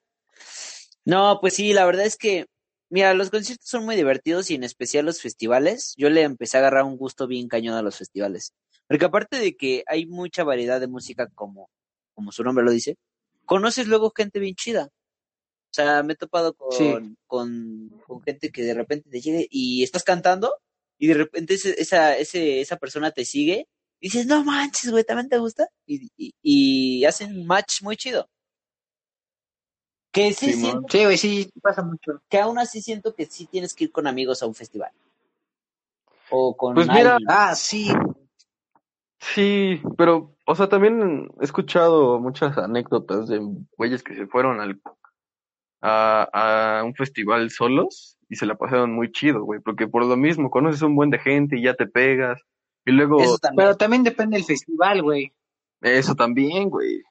[1.06, 2.48] No, pues sí, la verdad es que,
[2.90, 5.94] mira, los conciertos son muy divertidos y en especial los festivales.
[5.98, 8.54] Yo le empecé a agarrar un gusto bien cañón a los festivales.
[8.88, 11.70] Porque aparte de que hay mucha variedad de música como,
[12.14, 12.96] como su nombre lo dice,
[13.46, 14.86] conoces luego gente bien chida.
[15.70, 17.16] O sea, me he topado con, Sí.
[17.28, 20.54] con, con gente que de repente te llegue y estás cantando
[20.98, 23.68] y de repente ese- esa, ese, esa persona te sigue
[24.00, 25.68] y dices, no manches, güey, ¿también te gusta?
[25.86, 28.30] Y, y, y hacen match muy chido.
[30.18, 32.24] Que sí, siento Sí, güey, sí, pasa mucho.
[32.28, 34.90] que aún así siento que sí tienes que ir con amigos a un festival.
[36.32, 37.20] O con Pues mira.
[37.28, 37.90] Ah, sí.
[39.20, 43.40] Sí, pero, o sea, también he escuchado muchas anécdotas de
[43.78, 44.82] güeyes que se fueron al,
[45.82, 50.18] a, a un festival solos y se la pasaron muy chido, güey, porque por lo
[50.18, 52.42] mismo conoces un buen de gente y ya te pegas.
[52.86, 53.68] Y luego, Eso eso, también.
[53.68, 55.32] Pero también depende del festival, güey.
[56.18, 57.04] también, güey,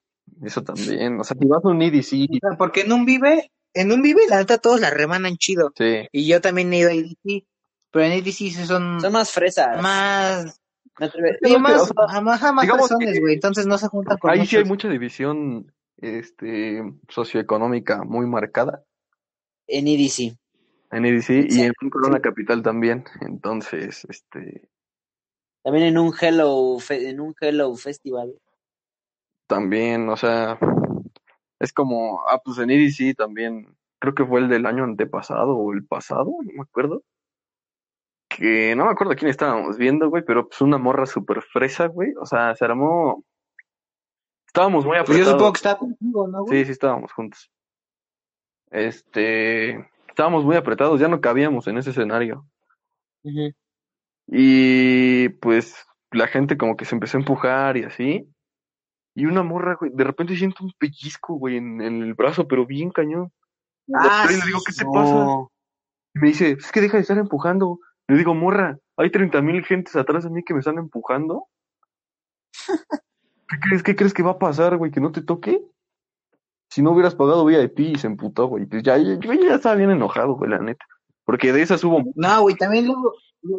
[0.45, 1.21] eso también.
[1.21, 4.03] O sea, si vas a un EDC, O sea, porque en un Vive, en un
[4.03, 5.73] Vive, la neta, todos la remanan chido.
[5.77, 7.45] sí, Y yo también he ido a EDC.
[7.91, 9.81] Pero en EDC sí son, Son más fresas.
[9.81, 10.61] más,
[10.99, 13.35] Me atreve- Sí, sí, o más, sea, más, más digamos personas, güey.
[13.35, 18.83] Entonces no se juntan con ahí sí hay mucha división, este, socioeconómica muy marcada.
[19.67, 20.37] En EDC.
[20.93, 23.05] En EDC y en un Corona Capital también.
[23.21, 24.69] Entonces, este,
[25.63, 28.35] También en un Hello, en un Hello Festival.
[29.47, 30.59] También, o sea,
[31.59, 35.73] es como, ah, pues en EDC también, creo que fue el del año antepasado o
[35.73, 37.03] el pasado, no me acuerdo.
[38.29, 42.13] Que no me acuerdo quién estábamos viendo, güey, pero pues una morra súper fresa, güey.
[42.21, 43.25] O sea, se armó.
[44.47, 45.33] Estábamos muy Pues yo apretados.
[45.33, 46.59] supongo que está contigo, ¿no, güey?
[46.59, 47.51] Sí, sí, estábamos juntos.
[48.71, 52.47] Este, estábamos muy apretados, ya no cabíamos en ese escenario.
[54.27, 58.29] Y pues la gente como que se empezó a empujar y así.
[59.17, 62.65] Y una morra, güey, de repente siento un pellizco, güey, en, en el brazo, pero
[62.67, 63.33] bien cañón.
[63.95, 64.93] Ah, y le digo, ¿qué te No.
[64.93, 65.27] pasa?
[66.15, 67.81] Y me dice, es que deja de estar empujando.
[68.09, 71.47] Le digo, morra, hay 30 mil gentes atrás de mí que me están empujando.
[73.49, 74.91] ¿Qué crees, qué crees que va a pasar, güey?
[74.91, 75.63] ¿Que no te toque?
[76.69, 78.67] Si no hubieras pagado VIP y se emputó, güey.
[78.67, 80.85] Pues ya, ya- yo ya estaba bien enojado, güey, la neta.
[81.25, 83.15] Porque de esas hubo No, güey, también luego,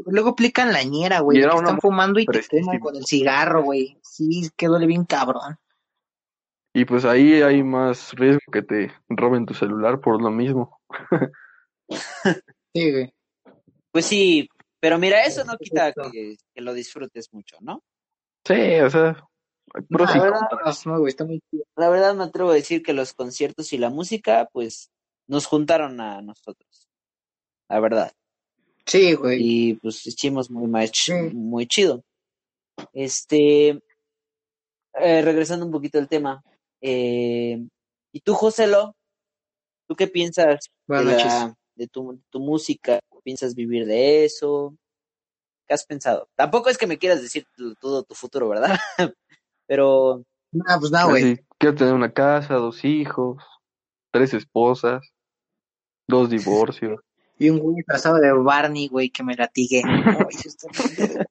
[0.05, 1.39] luego aplican la ñera, güey.
[1.39, 3.97] Que una están fumando y te queman con el cigarro, güey.
[4.03, 5.57] Sí, que duele bien cabrón.
[6.73, 10.79] Y pues ahí hay más riesgo que te roben tu celular por lo mismo.
[12.75, 13.11] Sí, güey.
[13.91, 14.47] Pues sí,
[14.79, 17.81] pero mira, eso no quita que, que lo disfrutes mucho, ¿no?
[18.45, 19.27] Sí, o sea,
[19.89, 20.41] y La verdad,
[20.85, 21.65] no, güey, está muy chido.
[21.75, 24.91] La verdad me atrevo a decir que los conciertos y la música, pues,
[25.27, 26.87] nos juntaron a nosotros.
[27.69, 28.11] La verdad.
[28.87, 29.37] Sí, güey.
[29.41, 31.13] y pues hicimos muy match, Sí.
[31.33, 32.03] muy chido.
[32.93, 33.79] Este,
[34.93, 36.41] eh, regresando un poquito al tema,
[36.81, 37.59] eh,
[38.13, 38.95] ¿y tú, Joselo?
[39.87, 41.33] ¿Tú qué piensas Buenas de, noches.
[41.33, 42.99] la- de tu, tu música?
[43.23, 44.75] ¿Piensas vivir de eso?
[45.67, 46.29] ¿Qué has pensado?
[46.35, 48.77] Tampoco es que me quieras decir tu- todo tu futuro, ¿verdad?
[49.67, 50.23] Pero,
[50.53, 51.23] No, pues no, güey.
[51.33, 53.43] Así, quiero tener una casa, dos hijos,
[54.13, 55.01] tres esposas,
[56.07, 56.29] dos
[56.79, 57.01] divorcios.
[57.39, 59.83] Y un güey disfrazado de Barney, güey, que me latigue.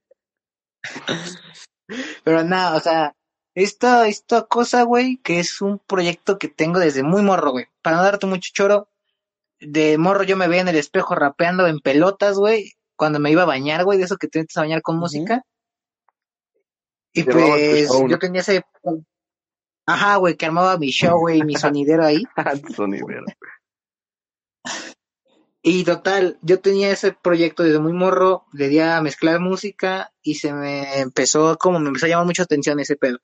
[2.24, 3.14] Pero nada, o sea,
[3.54, 7.66] esta, esta cosa, güey, que es un proyecto que tengo desde muy morro, güey.
[7.82, 8.88] Para no darte mucho choro,
[9.60, 13.42] de morro yo me veía en el espejo rapeando en pelotas, güey, cuando me iba
[13.42, 15.42] a bañar, güey, de eso que te metes a bañar con música.
[17.12, 18.62] Y pues yo tenía ese...
[19.86, 22.22] Ajá, güey, que armaba mi show, güey, mi sonidero ahí.
[22.74, 23.24] Sonidero.
[25.68, 30.36] Y total, yo tenía ese proyecto desde muy morro, le di a mezclar música y
[30.36, 33.18] se me empezó, como me empezó a llamar mucha atención ese pedo.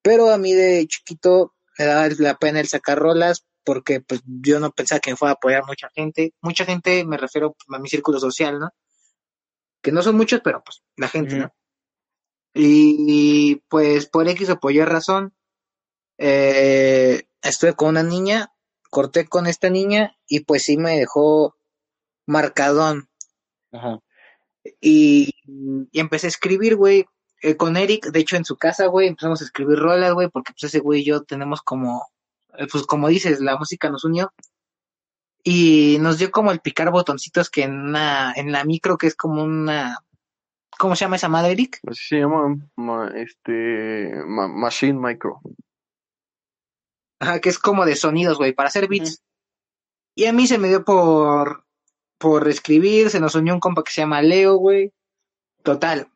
[0.00, 4.60] Pero a mí de chiquito me daba la pena el sacar rolas porque pues yo
[4.60, 6.32] no pensaba que me fuera a apoyar mucha gente.
[6.40, 8.70] Mucha gente, me refiero a mi círculo social, ¿no?
[9.82, 11.36] Que no son muchos, pero pues la gente.
[11.36, 11.54] ¿no?
[12.54, 15.34] Y pues por X o por Y razón,
[16.16, 18.54] eh, estuve con una niña,
[18.88, 21.58] corté con esta niña y pues sí me dejó
[22.26, 23.08] marcadón.
[23.72, 23.98] Ajá.
[24.80, 25.34] Y,
[25.92, 27.06] y empecé a escribir, güey,
[27.42, 30.52] eh, con Eric, de hecho en su casa, güey, empezamos a escribir rolas, güey, porque
[30.52, 32.06] pues ese güey y yo tenemos como,
[32.56, 34.32] eh, pues como dices, la música nos unió.
[35.46, 39.14] Y nos dio como el picar botoncitos que en una, en la micro, que es
[39.14, 39.98] como una,
[40.78, 41.80] ¿cómo se llama esa madre, Eric?
[41.86, 45.42] Así se llama ma- este ma- Machine Micro.
[47.20, 49.22] Ajá, que es como de sonidos, güey, para hacer beats.
[50.14, 51.63] Y a mí se me dio por,
[52.18, 54.92] por escribir, se nos unió un compa que se llama Leo, güey.
[55.62, 56.08] Total.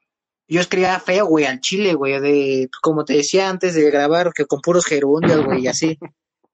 [0.46, 4.46] Yo escribía feo, güey, al chile, güey, de, como te decía antes de grabar, que
[4.46, 5.98] con puros gerundios, güey, y así.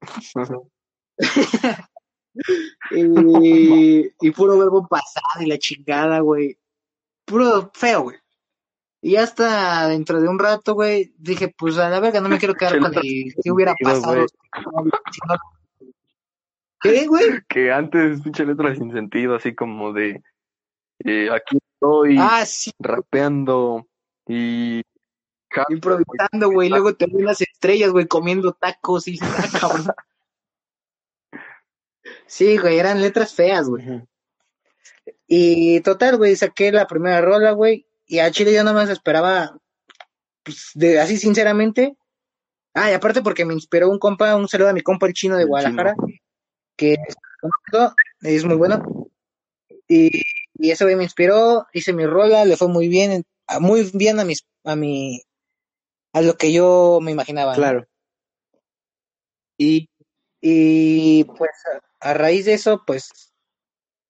[2.91, 6.59] Y, y puro verbo pasado y la chingada, güey.
[7.25, 8.17] Puro feo, güey.
[9.01, 12.55] Y hasta dentro de un rato, güey, dije, pues a la verga, no me quiero
[12.55, 14.15] quedar con el que hubiera pasado.
[14.15, 14.27] güey.
[14.27, 15.37] si no-
[16.85, 17.43] ¿Qué, güey?
[17.49, 20.23] Que antes pinche letras sin sentido, así como de
[21.05, 23.89] eh, aquí estoy Ah, sí, rapeando
[24.29, 24.83] y
[25.69, 26.69] improvisando, güey.
[26.69, 29.87] Luego te ven las estrellas, güey, comiendo tacos y ah, cabrón.
[32.27, 34.03] Sí, güey, eran letras feas, güey.
[35.27, 37.87] Y total, güey, saqué la primera rola, güey.
[38.07, 39.57] Y a Chile yo nada más esperaba,
[40.43, 41.97] pues, de, así sinceramente.
[42.75, 45.37] Ah, y aparte porque me inspiró un compa, un saludo a mi compa el chino
[45.37, 45.95] de El Guadalajara,
[46.77, 46.97] que
[48.23, 49.09] es muy bueno.
[49.89, 50.23] Y,
[50.55, 54.21] y ese güey me inspiró, hice mi rola, le fue muy bien, a- muy bien
[54.21, 55.23] a mis, a mi,
[56.15, 57.53] a lo que yo me imaginaba.
[57.53, 57.57] ¿no?
[57.59, 57.87] Claro.
[59.59, 59.89] Y,
[60.41, 61.51] y pues
[62.01, 63.33] a, a raíz de eso, pues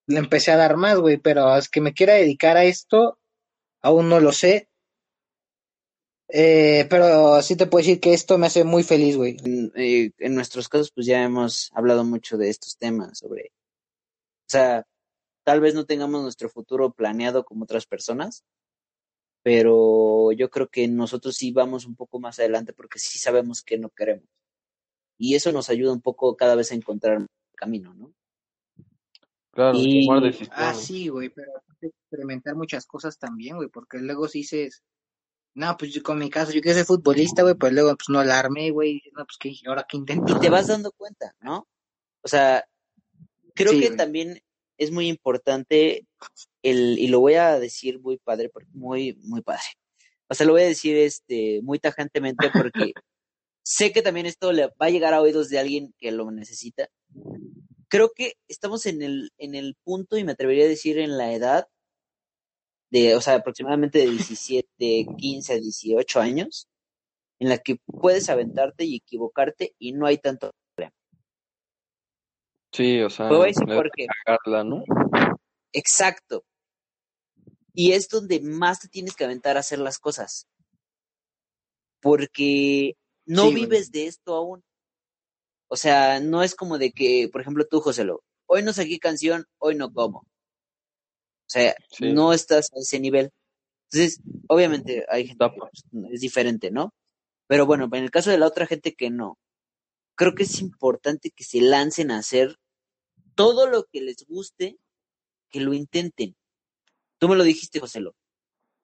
[0.07, 3.19] le empecé a dar más, güey, pero es que me quiera dedicar a esto,
[3.83, 4.69] aún no lo sé.
[6.29, 9.37] Eh, pero sí te puedo decir que esto me hace muy feliz, güey.
[9.45, 13.53] En, eh, en nuestros casos, pues ya hemos hablado mucho de estos temas, sobre,
[14.47, 14.87] o sea,
[15.45, 18.45] tal vez no tengamos nuestro futuro planeado como otras personas,
[19.43, 23.77] pero yo creo que nosotros sí vamos un poco más adelante porque sí sabemos que
[23.79, 24.29] no queremos.
[25.19, 28.13] Y eso nos ayuda un poco cada vez a encontrar el camino, ¿no?
[29.53, 30.53] claro, Y- tomar decisiones.
[30.57, 34.83] Ah, sí, güey, pero aparte experimentar muchas cosas también, güey, porque luego si dices,
[35.55, 38.23] no, pues yo con mi caso, yo quiero ser futbolista, güey, pues luego pues no
[38.25, 40.37] la armé, güey, no, pues que ahora que intento.
[40.37, 41.69] y te vas dando cuenta, ¿no?
[42.23, 42.65] O sea,
[43.55, 43.97] creo Sí, que güey.
[43.97, 44.41] también
[44.79, 46.07] es muy importante
[46.63, 49.63] el, y lo voy a decir muy padre, muy, muy padre.
[50.29, 52.93] O sea, lo voy a decir este muy tajantemente porque
[53.63, 56.89] sé que también esto le va a llegar a oídos de alguien que lo necesita.
[57.89, 61.33] Creo que estamos en el, en el punto, y me atrevería a decir en la
[61.33, 61.69] edad
[62.91, 66.69] de, o sea, aproximadamente de 17, 15, 18 años,
[67.39, 70.53] en la que puedes aventarte y equivocarte y no hay tanto
[72.75, 73.31] Sí, o sea, a
[74.25, 74.83] cagarla, ¿no?
[75.73, 76.45] Exacto.
[77.73, 80.49] Y es donde más te tienes que aventar a hacer las cosas.
[82.01, 84.65] Porque no Sí, vives de esto aún.
[85.69, 89.47] O sea, no es como de que, por ejemplo, tú, Joselo, hoy no saqué canción,
[89.59, 90.27] hoy no como.
[91.55, 92.13] O sea, Sí.
[92.13, 93.31] no estás a ese nivel.
[93.93, 96.93] Entonces, obviamente hay gente que es diferente, ¿no?
[97.47, 99.39] Pero bueno, en el caso de la otra gente que no,
[100.17, 102.57] creo que es importante que se lancen a hacer
[103.37, 104.79] todo lo que les guste,
[105.51, 106.35] que lo intenten.
[107.19, 108.17] Tú me lo dijiste, Joselo.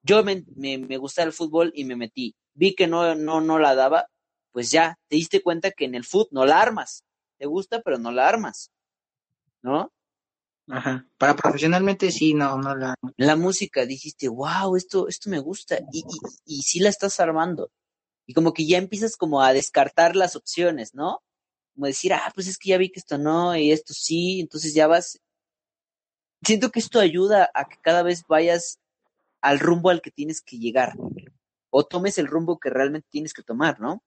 [0.03, 2.35] Yo me, me, me gustaba el fútbol y me metí.
[2.53, 4.07] Vi que no, no, no la daba,
[4.53, 7.03] pues ya, te diste cuenta que en el fútbol no la armas.
[7.37, 8.71] Te gusta, pero no la armas.
[9.61, 9.91] ¿No?
[10.71, 11.05] Ajá.
[11.17, 12.95] Para profesionalmente sí, no, no la.
[13.17, 15.77] La música dijiste, wow, esto, esto me gusta.
[15.91, 17.71] Y, y, y sí la estás armando.
[18.25, 21.19] Y como que ya empiezas como a descartar las opciones, ¿no?
[21.75, 24.73] Como decir, ah, pues es que ya vi que esto no, y esto sí, entonces
[24.73, 25.19] ya vas.
[26.43, 28.79] Siento que esto ayuda a que cada vez vayas
[29.41, 30.93] al rumbo al que tienes que llegar.
[31.69, 34.01] O tomes el rumbo que realmente tienes que tomar, ¿no?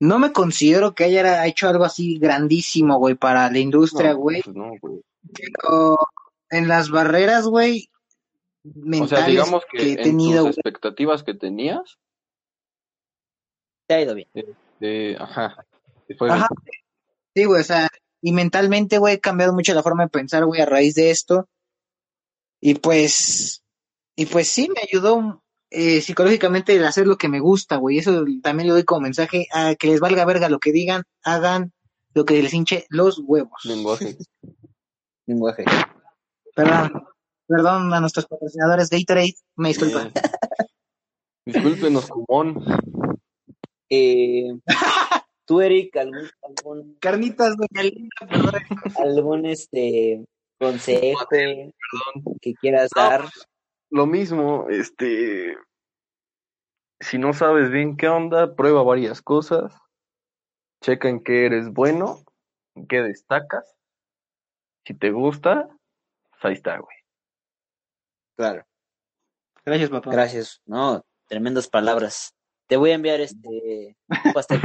[0.00, 4.42] No me considero que haya hecho algo así grandísimo, güey, para la industria, No, güey.
[4.42, 5.00] pues no, güey.
[5.34, 5.98] Pero
[6.50, 7.88] en las barreras, güey,
[8.64, 11.98] O mentales sea, digamos que, que he en tenido, tus expectativas que tenías,
[13.86, 14.28] Te ha ido bien.
[14.80, 15.64] eh, ajá,
[16.28, 16.48] Ajá.
[17.34, 17.88] Sí, güey, o sea,
[18.22, 21.48] y mentalmente, güey, he cambiado mucho la forma de pensar, güey, a raíz de esto.
[22.60, 23.62] Y pues,
[24.16, 27.98] y pues sí, me ayudó eh, psicológicamente el hacer lo que me gusta, güey.
[27.98, 31.72] Eso también le doy como mensaje a que les valga verga lo que digan, hagan
[32.14, 33.64] lo que les hinche los huevos.
[33.64, 34.16] lenguaje.
[35.26, 35.64] Lenguaje.
[36.54, 37.04] Perdón,
[37.46, 40.04] perdón a nuestros patrocinadores Gatorade, me disculpa.
[40.04, 40.12] Eh,
[41.44, 42.64] discúlpenos, Cumón.
[43.90, 44.48] Eh,
[45.44, 47.68] tú, Eric, algún, algún, Carnitas, güey,
[48.18, 48.54] perdón.
[48.96, 50.24] algún este
[50.58, 51.72] consejo Perdón.
[52.40, 53.24] que quieras No, dar.
[53.90, 55.56] Lo mismo, este,
[57.00, 59.74] si no sabes bien qué onda, prueba varias cosas,
[60.82, 62.24] checa en qué eres bueno,
[62.74, 63.76] en qué destacas.
[64.84, 65.68] Si te gusta,
[66.30, 66.96] pues ahí está, güey.
[68.36, 68.64] Claro.
[69.64, 70.10] Gracias, papá.
[70.10, 70.60] Gracias.
[70.66, 72.34] No, tremendas palabras.
[72.66, 73.96] Te voy a enviar este
[74.34, 74.60] pastel.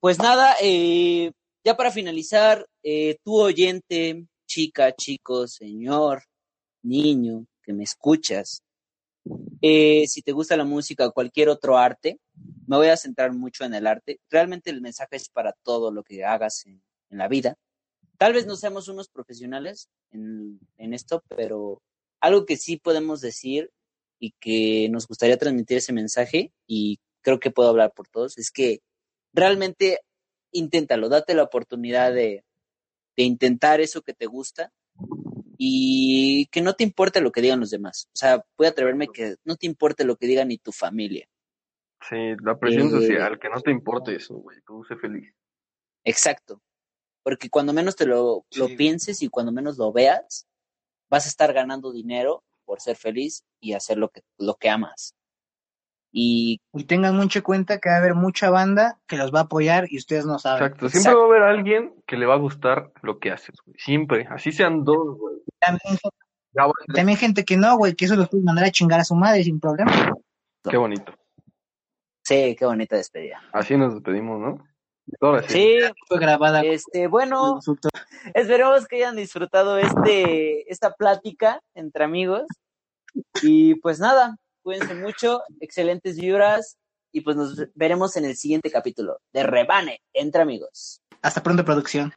[0.00, 1.32] Pues nada, eh,
[1.64, 6.22] ya para finalizar, eh, tu oyente, chica, chico, señor,
[6.82, 8.62] niño, que me escuchas,
[9.60, 12.18] eh, si te gusta la música o cualquier otro arte,
[12.66, 14.20] me voy a centrar mucho en el arte.
[14.30, 17.56] Realmente el mensaje es para todo lo que hagas en, la vida.
[18.18, 21.80] Tal vez no seamos unos profesionales en, en esto, pero
[22.20, 23.70] algo que sí podemos decir
[24.18, 28.50] y que nos gustaría transmitir ese mensaje, y creo que puedo hablar por todos, es
[28.50, 28.80] que
[29.32, 30.00] realmente
[30.52, 32.44] inténtalo, date la oportunidad de,
[33.16, 34.72] de intentar eso que te gusta
[35.58, 38.08] y que no te importe lo que digan los demás.
[38.14, 41.28] O sea, voy a atreverme que no te importe lo que diga ni tu familia.
[42.08, 45.32] Sí, la presión Eh, social, que no te importe eso, güey, tú sé feliz.
[46.04, 46.60] Exacto.
[47.24, 50.46] Porque cuando menos te lo, lo pienses y cuando menos lo veas,
[51.10, 55.14] vas a estar ganando dinero por ser feliz y hacer lo que, lo que amas.
[56.10, 59.40] Y Y tengan mucho en cuenta que va a haber mucha banda que los va
[59.40, 60.62] a apoyar y ustedes no saben.
[60.64, 63.76] Exacto, siempre va a haber alguien que le va a gustar lo que haces, güey,
[63.78, 65.36] siempre, así sean dos, güey.
[65.58, 65.98] También,
[66.54, 69.44] Ya gente que no, güey, que eso los puede mandar a chingar a su madre
[69.44, 69.92] sin problema.
[70.68, 71.12] Qué bonito.
[72.22, 73.42] sí, qué bonita despedida.
[73.52, 74.64] Así nos despedimos, ¿no?
[75.20, 75.52] Ahora sí.
[75.52, 76.62] Sí, Fue grabada.
[76.62, 77.60] este, bueno,
[78.34, 82.42] esperemos que hayan disfrutado este, esta plática entre amigos.
[83.42, 84.36] Y pues nada,
[84.68, 86.76] cuídense mucho, excelentes vibras
[87.10, 91.00] y pues nos veremos en el siguiente capítulo de Rebane entre amigos.
[91.22, 92.12] Hasta pronto, producción.